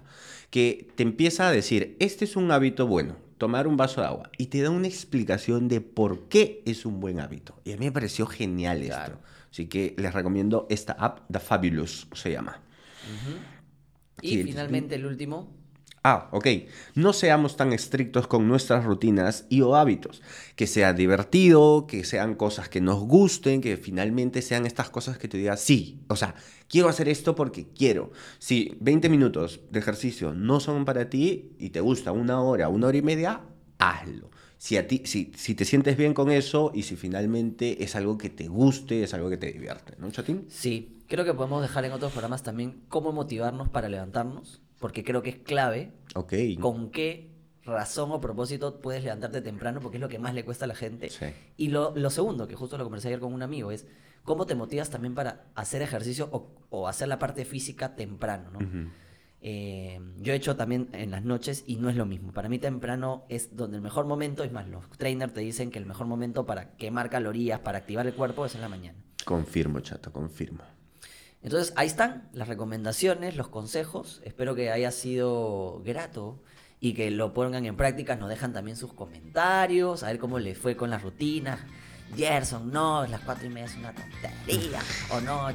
que 0.50 0.88
te 0.96 1.04
empieza 1.04 1.48
a 1.48 1.52
decir, 1.52 1.96
este 2.00 2.26
es 2.26 2.36
un 2.36 2.52
hábito 2.52 2.88
bueno, 2.88 3.16
tomar 3.38 3.68
un 3.68 3.78
vaso 3.78 4.02
de 4.02 4.08
agua, 4.08 4.32
y 4.38 4.48
te 4.48 4.62
da 4.62 4.70
una 4.70 4.88
explicación 4.88 5.68
de 5.68 5.82
por 5.82 6.28
qué 6.30 6.62
es 6.66 6.86
un 6.86 7.00
buen 7.00 7.20
hábito. 7.20 7.60
Y 7.66 7.74
a 7.74 7.78
mí 7.78 7.86
me 7.86 7.92
pareció 7.92 8.26
genial 8.26 8.82
esto. 8.82 9.20
Así 9.52 9.68
que 9.68 9.94
les 9.98 10.14
recomiendo 10.14 10.66
esta 10.70 10.94
app, 10.94 11.20
The 11.32 11.40
Fabulous 11.40 12.08
se 12.14 12.32
llama. 12.32 12.62
y 14.22 14.38
finalmente 14.44 14.96
el 14.96 15.06
último, 15.06 15.52
Ah, 16.04 16.30
ok. 16.32 16.48
No 16.96 17.12
seamos 17.12 17.58
tan 17.58 17.74
estrictos 17.74 18.28
con 18.28 18.48
nuestras 18.48 18.86
rutinas 18.86 19.46
y 19.50 19.62
o 19.62 19.76
hábitos. 19.76 20.22
Que 20.56 20.68
sea 20.68 20.94
divertido, 20.94 21.86
que 21.88 22.04
sean 22.04 22.36
cosas 22.36 22.70
que 22.70 22.80
nos 22.82 23.00
gusten, 23.02 23.62
que 23.62 23.78
finalmente 23.78 24.42
sean 24.42 24.66
estas 24.66 24.90
cosas 24.90 25.18
que 25.18 25.28
te 25.28 25.38
digas, 25.38 25.60
sí, 25.60 26.02
o 26.08 26.16
sea, 26.16 26.36
quiero 26.70 26.88
hacer 26.88 27.10
esto 27.10 27.36
porque 27.36 27.68
quiero. 27.76 28.12
Si 28.40 28.78
20 28.80 29.10
minutos 29.10 29.60
de 29.70 29.80
ejercicio 29.80 30.34
no 30.34 30.60
son 30.60 30.86
para 30.86 31.10
ti 31.10 31.56
y 31.60 31.72
te 31.72 31.82
gusta 31.82 32.12
una 32.12 32.42
hora, 32.42 32.70
una 32.70 32.88
hora 32.88 32.98
y 32.98 33.02
media, 33.02 33.42
hazlo. 33.80 34.30
Si, 34.58 34.76
a 34.78 34.88
ti, 34.88 35.04
si, 35.06 35.32
si 35.36 35.54
te 35.56 35.66
sientes 35.66 35.98
bien 35.98 36.14
con 36.14 36.32
eso 36.32 36.72
y 36.74 36.84
si 36.84 36.96
finalmente 36.96 37.84
es 37.84 37.96
algo 37.96 38.18
que 38.18 38.30
te 38.30 38.48
guste, 38.48 39.04
es 39.04 39.14
algo 39.14 39.30
que 39.30 39.38
te 39.38 39.52
divierte, 39.52 39.94
¿no, 40.00 40.10
Chatín? 40.10 40.46
sí, 40.50 41.04
creo 41.08 41.24
que 41.26 41.34
podemos 41.34 41.62
dejar 41.62 41.86
en 41.86 41.92
otros 41.92 42.12
programas 42.12 42.42
también 42.44 42.82
cómo 42.90 43.12
motivarnos 43.12 43.70
para 43.70 43.88
levantarnos, 43.88 44.62
porque 44.80 45.04
creo 45.04 45.22
que 45.22 45.30
es 45.30 45.38
clave 45.38 45.92
con 46.60 46.92
qué 46.92 47.32
razón 47.64 48.12
o 48.12 48.22
propósito 48.22 48.80
puedes 48.80 49.04
levantarte 49.04 49.42
temprano, 49.42 49.80
porque 49.82 49.98
es 49.98 50.02
lo 50.02 50.10
que 50.10 50.20
más 50.20 50.34
le 50.34 50.46
cuesta 50.46 50.66
a 50.66 50.68
la 50.68 50.76
gente. 50.76 51.10
Sí. 51.10 51.26
Y 51.58 51.68
lo, 51.68 51.94
lo 51.96 52.10
segundo, 52.10 52.48
que 52.48 52.56
justo 52.56 52.78
lo 52.78 52.84
conversé 52.84 53.10
ayer 53.10 53.20
con 53.20 53.34
un 53.34 53.42
amigo, 53.42 53.72
es 53.72 53.86
cómo 54.24 54.46
te 54.46 54.56
motivas 54.56 54.90
también 54.90 55.16
para 55.16 55.46
hacer 55.56 55.82
ejercicio 55.82 56.30
o, 56.32 56.52
o 56.70 56.88
hacer 56.88 57.08
la 57.08 57.20
parte 57.20 57.46
física 57.46 57.96
temprano, 57.96 58.52
¿no? 58.52 58.60
Eh, 59.40 60.00
yo 60.18 60.34
he 60.34 60.36
hecho 60.36 60.56
también 60.56 60.90
en 60.94 61.12
las 61.12 61.24
noches 61.24 61.64
y 61.68 61.76
no 61.76 61.90
es 61.90 61.96
lo 61.96 62.06
mismo. 62.06 62.34
Para 62.34 62.50
mí 62.50 62.58
temprano 62.58 63.26
es 63.30 63.56
donde 63.56 63.78
el 63.78 63.84
mejor 63.84 64.06
momento, 64.06 64.44
es 64.44 64.52
más, 64.52 64.68
los 64.68 64.90
trainers 64.98 65.34
te 65.34 65.42
dicen 65.42 65.70
que 65.70 65.78
el 65.78 65.86
mejor 65.86 66.08
momento 66.08 66.46
para 66.46 66.76
quemar 66.76 67.10
calorías, 67.10 67.60
para 67.60 67.78
activar 67.80 68.08
el 68.08 68.14
cuerpo 68.14 68.46
es 68.46 68.56
en 68.56 68.62
la 68.62 68.70
mañana. 68.70 68.98
Confirmo, 69.26 69.80
chato, 69.82 70.12
confirmo. 70.12 70.64
Entonces 71.44 71.74
ahí 71.76 71.88
están 71.88 72.30
las 72.34 72.48
recomendaciones, 72.48 73.36
los 73.36 73.48
consejos. 73.48 74.22
Espero 74.26 74.56
que 74.56 74.72
haya 74.72 74.92
sido 74.92 75.82
grato 75.86 76.42
y 76.80 76.94
que 76.94 77.12
lo 77.12 77.34
pongan 77.34 77.66
en 77.66 77.76
práctica. 77.78 78.16
Nos 78.16 78.30
dejan 78.30 78.54
también 78.54 78.78
sus 78.78 78.94
comentarios, 78.94 80.04
a 80.04 80.08
ver 80.08 80.20
cómo 80.20 80.40
les 80.40 80.58
fue 80.58 80.76
con 80.76 80.90
las 80.90 81.04
rutinas. 81.04 81.60
Gerson, 82.16 82.72
no, 82.72 83.06
las 83.06 83.20
cuatro 83.22 83.48
y 83.48 83.50
media 83.50 83.66
es 83.66 83.76
una 83.76 83.94
tontería. 83.94 84.80
O 85.10 85.20
no, 85.20 85.50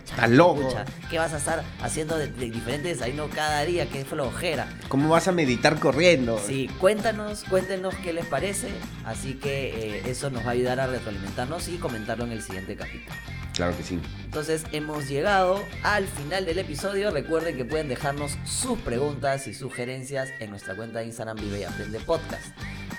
pucha, 0.55 0.85
¿Qué 1.09 1.18
vas 1.18 1.33
a 1.33 1.38
estar 1.38 1.64
haciendo 1.81 2.18
de, 2.18 2.27
de 2.29 2.51
diferente 2.51 2.88
desayuno 2.88 3.29
cada 3.35 3.64
día? 3.64 3.88
¿Qué 3.88 4.05
flojera? 4.05 4.68
¿Cómo 4.88 5.09
vas 5.09 5.29
a 5.29 5.33
meditar 5.33 5.79
corriendo? 5.81 6.38
Sí, 6.38 6.68
cuéntanos, 6.79 7.45
cuéntenos 7.45 7.95
qué 7.97 8.12
les 8.12 8.27
parece. 8.27 8.68
Así 9.05 9.35
que 9.35 9.97
eh, 9.97 10.03
eso 10.07 10.31
nos 10.31 10.45
va 10.45 10.49
a 10.49 10.53
ayudar 10.53 10.79
a 10.81 10.87
retroalimentarnos 10.87 11.68
y 11.68 11.79
comentarlo 11.79 12.25
en 12.25 12.33
el 12.33 12.42
siguiente 12.42 12.77
capítulo. 12.77 13.16
Claro 13.55 13.77
que 13.77 13.83
sí. 13.83 14.01
Entonces 14.25 14.65
hemos 14.73 15.09
llegado 15.09 15.62
al 15.83 16.07
final 16.07 16.47
del 16.47 16.59
episodio. 16.59 17.11
Recuerden 17.11 17.57
que 17.57 17.65
pueden 17.65 17.88
dejarnos 17.88 18.38
sus 18.45 18.79
preguntas 18.79 19.47
y 19.47 19.55
sugerencias 19.55 20.31
en 20.41 20.51
nuestra 20.51 20.75
cuenta 20.75 21.01
de 21.01 21.07
Instagram 21.07 21.37
Vive 21.37 21.61
y 21.61 21.65
Aprende 21.65 22.01
Podcast. 22.01 22.47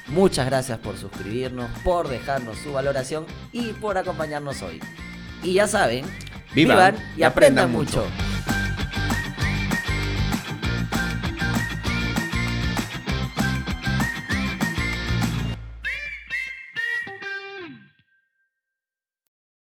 Muchas 0.08 0.46
gracias 0.46 0.78
por 0.80 0.98
suscribirnos, 0.98 1.72
por 1.84 2.08
dejarnos 2.08 2.58
su 2.58 2.74
valoración 2.74 3.26
y 3.52 3.74
por 3.74 3.98
acompañarnos 3.98 4.62
hoy. 4.62 4.80
Y 5.42 5.54
ya 5.54 5.68
saben, 5.68 6.06
Vivan 6.54 6.96
y 7.18 7.24
aprendan 7.24 7.72
mucho. 7.72 8.06